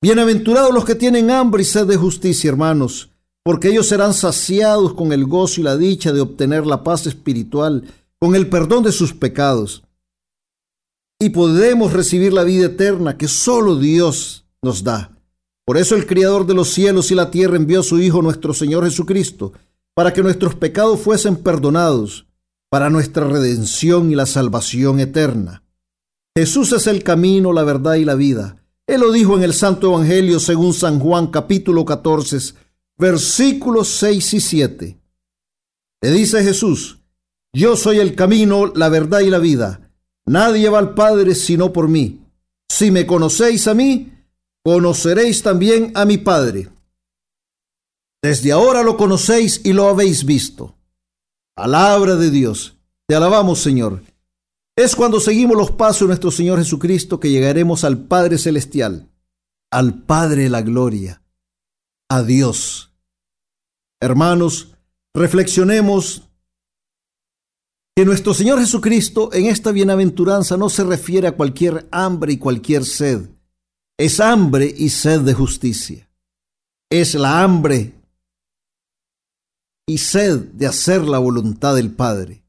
Bienaventurados 0.01 0.73
los 0.73 0.85
que 0.85 0.95
tienen 0.95 1.31
hambre 1.31 1.61
y 1.61 1.65
sed 1.65 1.87
de 1.87 1.97
justicia, 1.97 2.49
hermanos, 2.49 3.11
porque 3.43 3.69
ellos 3.69 3.87
serán 3.87 4.13
saciados 4.13 4.93
con 4.93 5.11
el 5.11 5.25
gozo 5.25 5.61
y 5.61 5.63
la 5.63 5.77
dicha 5.77 6.11
de 6.11 6.21
obtener 6.21 6.65
la 6.65 6.83
paz 6.83 7.05
espiritual, 7.05 7.83
con 8.19 8.35
el 8.35 8.49
perdón 8.49 8.83
de 8.83 8.91
sus 8.91 9.13
pecados. 9.13 9.83
Y 11.19 11.29
podemos 11.29 11.93
recibir 11.93 12.33
la 12.33 12.43
vida 12.43 12.65
eterna 12.67 13.17
que 13.17 13.27
solo 13.27 13.77
Dios 13.77 14.45
nos 14.61 14.83
da. 14.83 15.11
Por 15.65 15.77
eso 15.77 15.95
el 15.95 16.05
Criador 16.05 16.45
de 16.45 16.53
los 16.53 16.69
cielos 16.69 17.11
y 17.11 17.15
la 17.15 17.31
tierra 17.31 17.55
envió 17.55 17.79
a 17.79 17.83
su 17.83 17.99
Hijo 17.99 18.21
nuestro 18.21 18.53
Señor 18.53 18.83
Jesucristo, 18.85 19.53
para 19.93 20.11
que 20.11 20.23
nuestros 20.23 20.55
pecados 20.55 20.99
fuesen 20.99 21.37
perdonados, 21.37 22.27
para 22.69 22.89
nuestra 22.89 23.27
redención 23.27 24.11
y 24.11 24.15
la 24.15 24.25
salvación 24.25 24.99
eterna. 24.99 25.64
Jesús 26.37 26.73
es 26.73 26.87
el 26.87 27.01
camino, 27.01 27.53
la 27.53 27.63
verdad 27.63 27.95
y 27.95 28.03
la 28.03 28.15
vida. 28.15 28.57
Él 28.87 28.99
lo 29.01 29.13
dijo 29.13 29.37
en 29.37 29.43
el 29.43 29.53
Santo 29.53 29.87
Evangelio 29.87 30.41
según 30.41 30.73
San 30.73 30.99
Juan 30.99 31.27
capítulo 31.27 31.85
14, 31.85 32.55
versículos 32.97 33.87
6 33.87 34.33
y 34.33 34.39
7. 34.41 34.99
Le 36.01 36.11
dice 36.11 36.43
Jesús, 36.43 36.99
yo 37.53 37.77
soy 37.77 37.99
el 37.99 38.15
camino, 38.15 38.65
la 38.75 38.89
verdad 38.89 39.21
y 39.21 39.29
la 39.29 39.39
vida. 39.39 39.89
Nadie 40.25 40.67
va 40.67 40.79
al 40.79 40.93
Padre 40.93 41.35
sino 41.35 41.71
por 41.71 41.87
mí. 41.87 42.19
Si 42.67 42.91
me 42.91 43.05
conocéis 43.05 43.67
a 43.69 43.73
mí, 43.73 44.11
conoceréis 44.61 45.41
también 45.41 45.93
a 45.95 46.03
mi 46.03 46.17
Padre. 46.17 46.67
Desde 48.21 48.51
ahora 48.51 48.83
lo 48.83 48.97
conocéis 48.97 49.61
y 49.63 49.71
lo 49.71 49.87
habéis 49.87 50.25
visto. 50.25 50.75
Palabra 51.55 52.17
de 52.17 52.29
Dios. 52.29 52.75
Te 53.07 53.15
alabamos, 53.15 53.59
Señor. 53.59 54.01
Es 54.77 54.95
cuando 54.95 55.21
seguimos 55.21 55.55
los 55.55 55.71
pasos 55.71 56.01
de 56.01 56.07
nuestro 56.07 56.31
Señor 56.31 56.59
Jesucristo 56.59 57.19
que 57.19 57.29
llegaremos 57.29 57.85
al 57.85 57.97
Padre 57.97 58.37
Celestial, 58.37 59.09
al 59.71 60.03
Padre 60.03 60.49
la 60.49 60.61
Gloria, 60.61 61.21
a 62.09 62.23
Dios. 62.23 62.91
Hermanos, 64.01 64.75
reflexionemos 65.13 66.29
que 67.95 68.03
nuestro 68.03 68.33
Señor 68.33 68.59
Jesucristo 68.59 69.29
en 69.31 69.45
esta 69.45 69.71
bienaventuranza 69.71 70.57
no 70.57 70.69
se 70.69 70.83
refiere 70.83 71.27
a 71.27 71.37
cualquier 71.37 71.87
hambre 71.91 72.33
y 72.33 72.37
cualquier 72.37 72.83
sed. 72.83 73.29
Es 73.97 74.19
hambre 74.19 74.73
y 74.77 74.89
sed 74.89 75.21
de 75.21 75.33
justicia. 75.33 76.09
es 76.89 77.15
la 77.15 77.41
hambre 77.41 77.93
y 79.87 79.97
sed 79.97 80.39
de 80.53 80.67
hacer 80.67 81.07
la 81.07 81.17
voluntad 81.17 81.75
del 81.75 81.91
Padre. 81.91 82.44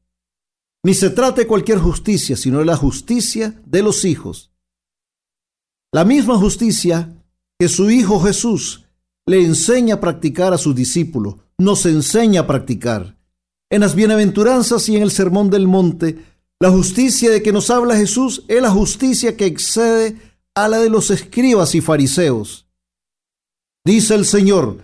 Ni 0.87 0.93
se 0.93 1.09
trata 1.09 1.41
de 1.41 1.47
cualquier 1.47 1.79
justicia, 1.79 2.37
sino 2.37 2.59
de 2.59 2.65
la 2.65 2.77
justicia 2.77 3.61
de 3.65 3.83
los 3.83 4.05
hijos. 4.05 4.53
La 5.91 6.05
misma 6.05 6.37
justicia 6.37 7.13
que 7.59 7.67
su 7.67 7.91
Hijo 7.91 8.21
Jesús 8.21 8.85
le 9.25 9.43
enseña 9.43 9.95
a 9.95 9.99
practicar 9.99 10.53
a 10.53 10.57
sus 10.57 10.73
discípulos, 10.73 11.35
nos 11.57 11.85
enseña 11.85 12.39
a 12.39 12.47
practicar. 12.47 13.17
En 13.69 13.81
las 13.81 13.95
bienaventuranzas 13.95 14.87
y 14.87 14.95
en 14.95 15.03
el 15.03 15.11
sermón 15.11 15.49
del 15.49 15.67
monte, 15.67 16.23
la 16.57 16.71
justicia 16.71 17.31
de 17.31 17.43
que 17.43 17.51
nos 17.51 17.69
habla 17.69 17.97
Jesús 17.97 18.45
es 18.47 18.61
la 18.61 18.71
justicia 18.71 19.35
que 19.35 19.45
excede 19.45 20.15
a 20.55 20.69
la 20.69 20.79
de 20.79 20.89
los 20.89 21.11
escribas 21.11 21.75
y 21.75 21.81
fariseos. 21.81 22.65
Dice 23.83 24.15
el 24.15 24.23
Señor 24.25 24.83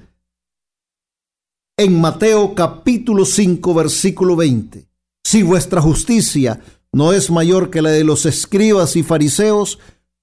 en 1.77 2.01
Mateo 2.01 2.53
capítulo 2.53 3.23
5 3.23 3.73
versículo 3.73 4.35
20, 4.35 4.91
si 5.23 5.43
vuestra 5.43 5.81
justicia 5.81 6.61
no 6.91 7.13
es 7.13 7.31
mayor 7.31 7.69
que 7.69 7.81
la 7.81 7.89
de 7.89 8.03
los 8.03 8.25
escribas 8.25 8.95
y 8.95 9.03
fariseos, 9.03 9.79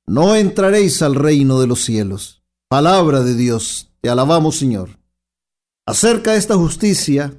no 0.06 0.36
entraréis 0.36 1.02
al 1.02 1.14
reino 1.14 1.60
de 1.60 1.66
los 1.66 1.84
cielos. 1.84 2.42
Palabra 2.68 3.22
de 3.22 3.34
Dios, 3.34 3.92
te 4.00 4.08
alabamos 4.08 4.56
Señor. 4.56 4.98
Acerca 5.86 6.36
esta 6.36 6.54
justicia, 6.54 7.34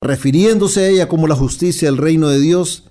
refiriéndose 0.00 0.80
a 0.80 0.88
ella 0.88 1.08
como 1.08 1.26
la 1.26 1.34
justicia 1.34 1.88
del 1.88 1.98
reino 1.98 2.28
de 2.28 2.38
Dios, 2.38 2.84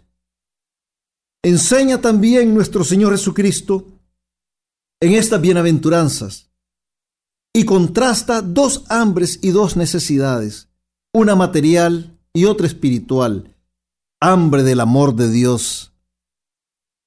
enseña 1.43 2.01
también 2.01 2.53
nuestro 2.53 2.84
Señor 2.84 3.13
Jesucristo 3.13 3.88
en 4.99 5.13
estas 5.13 5.39
bienaventuranzas 5.39 6.49
y 7.53 7.65
contrasta 7.65 8.41
dos 8.41 8.84
hambres 8.89 9.39
y 9.41 9.51
dos 9.51 9.78
necesidades, 9.78 10.67
una 11.13 11.36
material 11.36 12.19
y 12.34 12.45
otra 12.45 12.67
espiritual, 12.67 13.55
hambre 14.20 14.63
del 14.63 14.80
amor 14.80 15.15
de 15.15 15.30
Dios. 15.30 15.93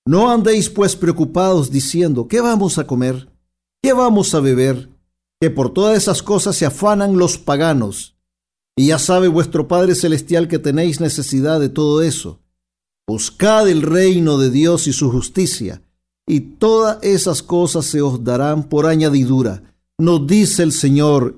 No 0.06 0.30
andéis 0.30 0.68
pues 0.68 0.96
preocupados 0.96 1.70
diciendo, 1.70 2.28
¿qué 2.28 2.40
vamos 2.40 2.78
a 2.78 2.86
comer? 2.86 3.28
¿Qué 3.82 3.92
vamos 3.92 4.34
a 4.34 4.40
beber? 4.40 4.90
que 5.40 5.50
por 5.50 5.72
todas 5.72 5.96
esas 5.96 6.22
cosas 6.22 6.54
se 6.54 6.66
afanan 6.66 7.16
los 7.16 7.38
paganos. 7.38 8.14
Y 8.76 8.88
ya 8.88 8.98
sabe 8.98 9.26
vuestro 9.26 9.66
Padre 9.68 9.94
Celestial 9.94 10.48
que 10.48 10.58
tenéis 10.58 11.00
necesidad 11.00 11.58
de 11.58 11.70
todo 11.70 12.02
eso. 12.02 12.40
Buscad 13.08 13.68
el 13.68 13.82
reino 13.82 14.38
de 14.38 14.50
Dios 14.50 14.86
y 14.86 14.92
su 14.92 15.10
justicia, 15.10 15.82
y 16.28 16.40
todas 16.40 17.02
esas 17.02 17.42
cosas 17.42 17.86
se 17.86 18.02
os 18.02 18.22
darán 18.22 18.68
por 18.68 18.86
añadidura. 18.86 19.62
Nos 19.98 20.26
dice 20.26 20.62
el 20.62 20.72
Señor 20.72 21.36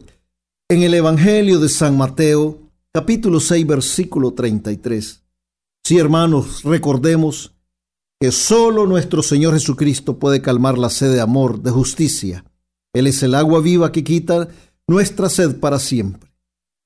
en 0.68 0.83
el 0.83 0.95
Evangelio 0.95 1.61
de 1.61 1.68
San 1.68 1.97
Mateo, 1.97 2.59
capítulo 2.93 3.41
6, 3.41 3.66
versículo 3.66 4.35
33. 4.35 5.22
Sí, 5.93 5.99
hermanos, 5.99 6.62
recordemos 6.62 7.53
que 8.18 8.32
solo 8.32 8.86
nuestro 8.86 9.22
Señor 9.22 9.53
Jesucristo 9.53 10.18
puede 10.18 10.40
calmar 10.40 10.78
la 10.78 10.88
sed 10.88 11.12
de 11.12 11.20
amor, 11.20 11.61
de 11.61 11.70
justicia 11.70 12.47
él 12.95 13.07
es 13.07 13.22
el 13.22 13.34
agua 13.34 13.61
viva 13.61 13.93
que 13.93 14.03
quita 14.03 14.49
nuestra 14.88 15.28
sed 15.28 15.61
para 15.61 15.78
siempre. 15.78 16.32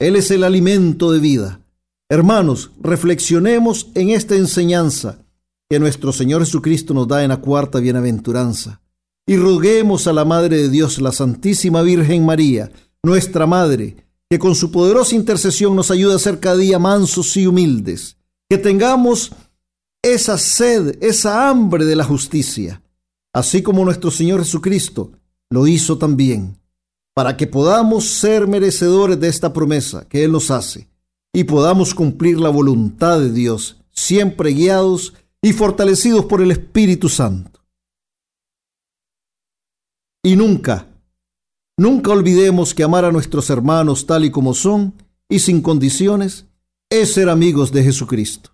Él 0.01 0.17
es 0.17 0.33
el 0.33 0.43
alimento 0.43 1.13
de 1.13 1.21
vida. 1.21 1.61
Hermanos, 2.09 2.73
reflexionemos 2.81 3.93
en 3.95 4.11
esta 4.11 4.35
enseñanza 4.35 5.25
que 5.71 5.79
nuestro 5.79 6.13
Señor 6.13 6.45
Jesucristo 6.45 6.93
nos 6.93 7.07
da 7.07 7.23
en 7.23 7.29
la 7.29 7.37
cuarta 7.37 7.79
bienaventuranza. 7.79 8.81
Y 9.25 9.37
roguemos 9.37 10.09
a 10.09 10.13
la 10.13 10.25
Madre 10.25 10.57
de 10.57 10.69
Dios, 10.69 11.01
la 11.01 11.13
Santísima 11.13 11.83
Virgen 11.83 12.27
María, 12.27 12.73
nuestra 13.05 13.47
Madre, 13.47 14.09
que 14.29 14.41
con 14.41 14.57
su 14.57 14.73
poderosa 14.73 15.15
intercesión 15.15 15.77
nos 15.77 15.93
ayude 15.93 16.17
a 16.17 16.19
ser 16.19 16.41
cada 16.41 16.57
día 16.57 16.81
mansos 16.81 17.37
y 17.37 17.47
humildes, 17.47 18.17
que 18.49 18.59
tengamos 18.59 19.33
esa 20.03 20.39
sed, 20.39 20.99
esa 21.03 21.49
hambre 21.49 21.85
de 21.85 21.97
la 21.97 22.05
justicia, 22.05 22.83
así 23.33 23.63
como 23.63 23.85
nuestro 23.85 24.11
Señor 24.11 24.41
Jesucristo 24.41 25.13
lo 25.51 25.67
hizo 25.67 25.99
también, 25.99 26.59
para 27.15 27.37
que 27.37 27.47
podamos 27.47 28.07
ser 28.07 28.47
merecedores 28.47 29.19
de 29.19 29.29
esta 29.29 29.53
promesa 29.53 30.07
que 30.09 30.25
Él 30.25 30.33
nos 30.33 30.51
hace 30.51 30.89
y 31.33 31.45
podamos 31.45 31.95
cumplir 31.95 32.39
la 32.39 32.49
voluntad 32.49 33.19
de 33.21 33.33
Dios, 33.33 33.77
siempre 33.91 34.51
guiados 34.51 35.15
y 35.43 35.53
fortalecidos 35.53 36.25
por 36.27 36.41
el 36.41 36.51
Espíritu 36.51 37.09
Santo. 37.09 37.61
Y 40.25 40.35
nunca, 40.35 40.89
nunca 41.77 42.11
olvidemos 42.11 42.75
que 42.75 42.83
amar 42.83 43.05
a 43.05 43.13
nuestros 43.13 43.51
hermanos 43.51 44.07
tal 44.07 44.25
y 44.25 44.31
como 44.31 44.55
son 44.55 44.95
y 45.29 45.41
sin 45.41 45.63
condiciones 45.63 46.47
es 46.91 47.15
ser 47.15 47.29
amigos 47.29 47.73
de 47.73 47.83
Jesucristo. 47.83 48.51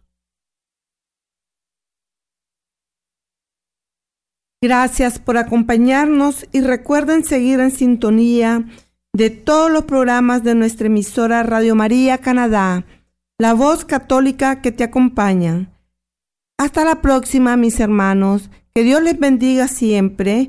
Gracias 4.63 5.19
por 5.19 5.39
acompañarnos 5.39 6.47
y 6.53 6.61
recuerden 6.61 7.25
seguir 7.25 7.59
en 7.61 7.73
sintonía 7.73 8.65
de 9.13 9.31
todos 9.31 9.71
los 9.71 9.85
programas 9.85 10.45
de 10.45 10.55
nuestra 10.55 10.87
emisora 10.87 11.43
Radio 11.43 11.75
María 11.75 12.19
Canadá, 12.19 12.87
la 13.39 13.55
voz 13.55 13.85
católica 13.85 14.63
que 14.63 14.71
te 14.71 14.85
acompaña. 14.85 15.73
Hasta 16.59 16.85
la 16.85 17.03
próxima, 17.03 17.57
mis 17.57 17.81
hermanos. 17.81 18.51
Que 18.73 18.85
Dios 18.85 19.03
les 19.03 19.19
bendiga 19.19 19.69
siempre 19.69 20.49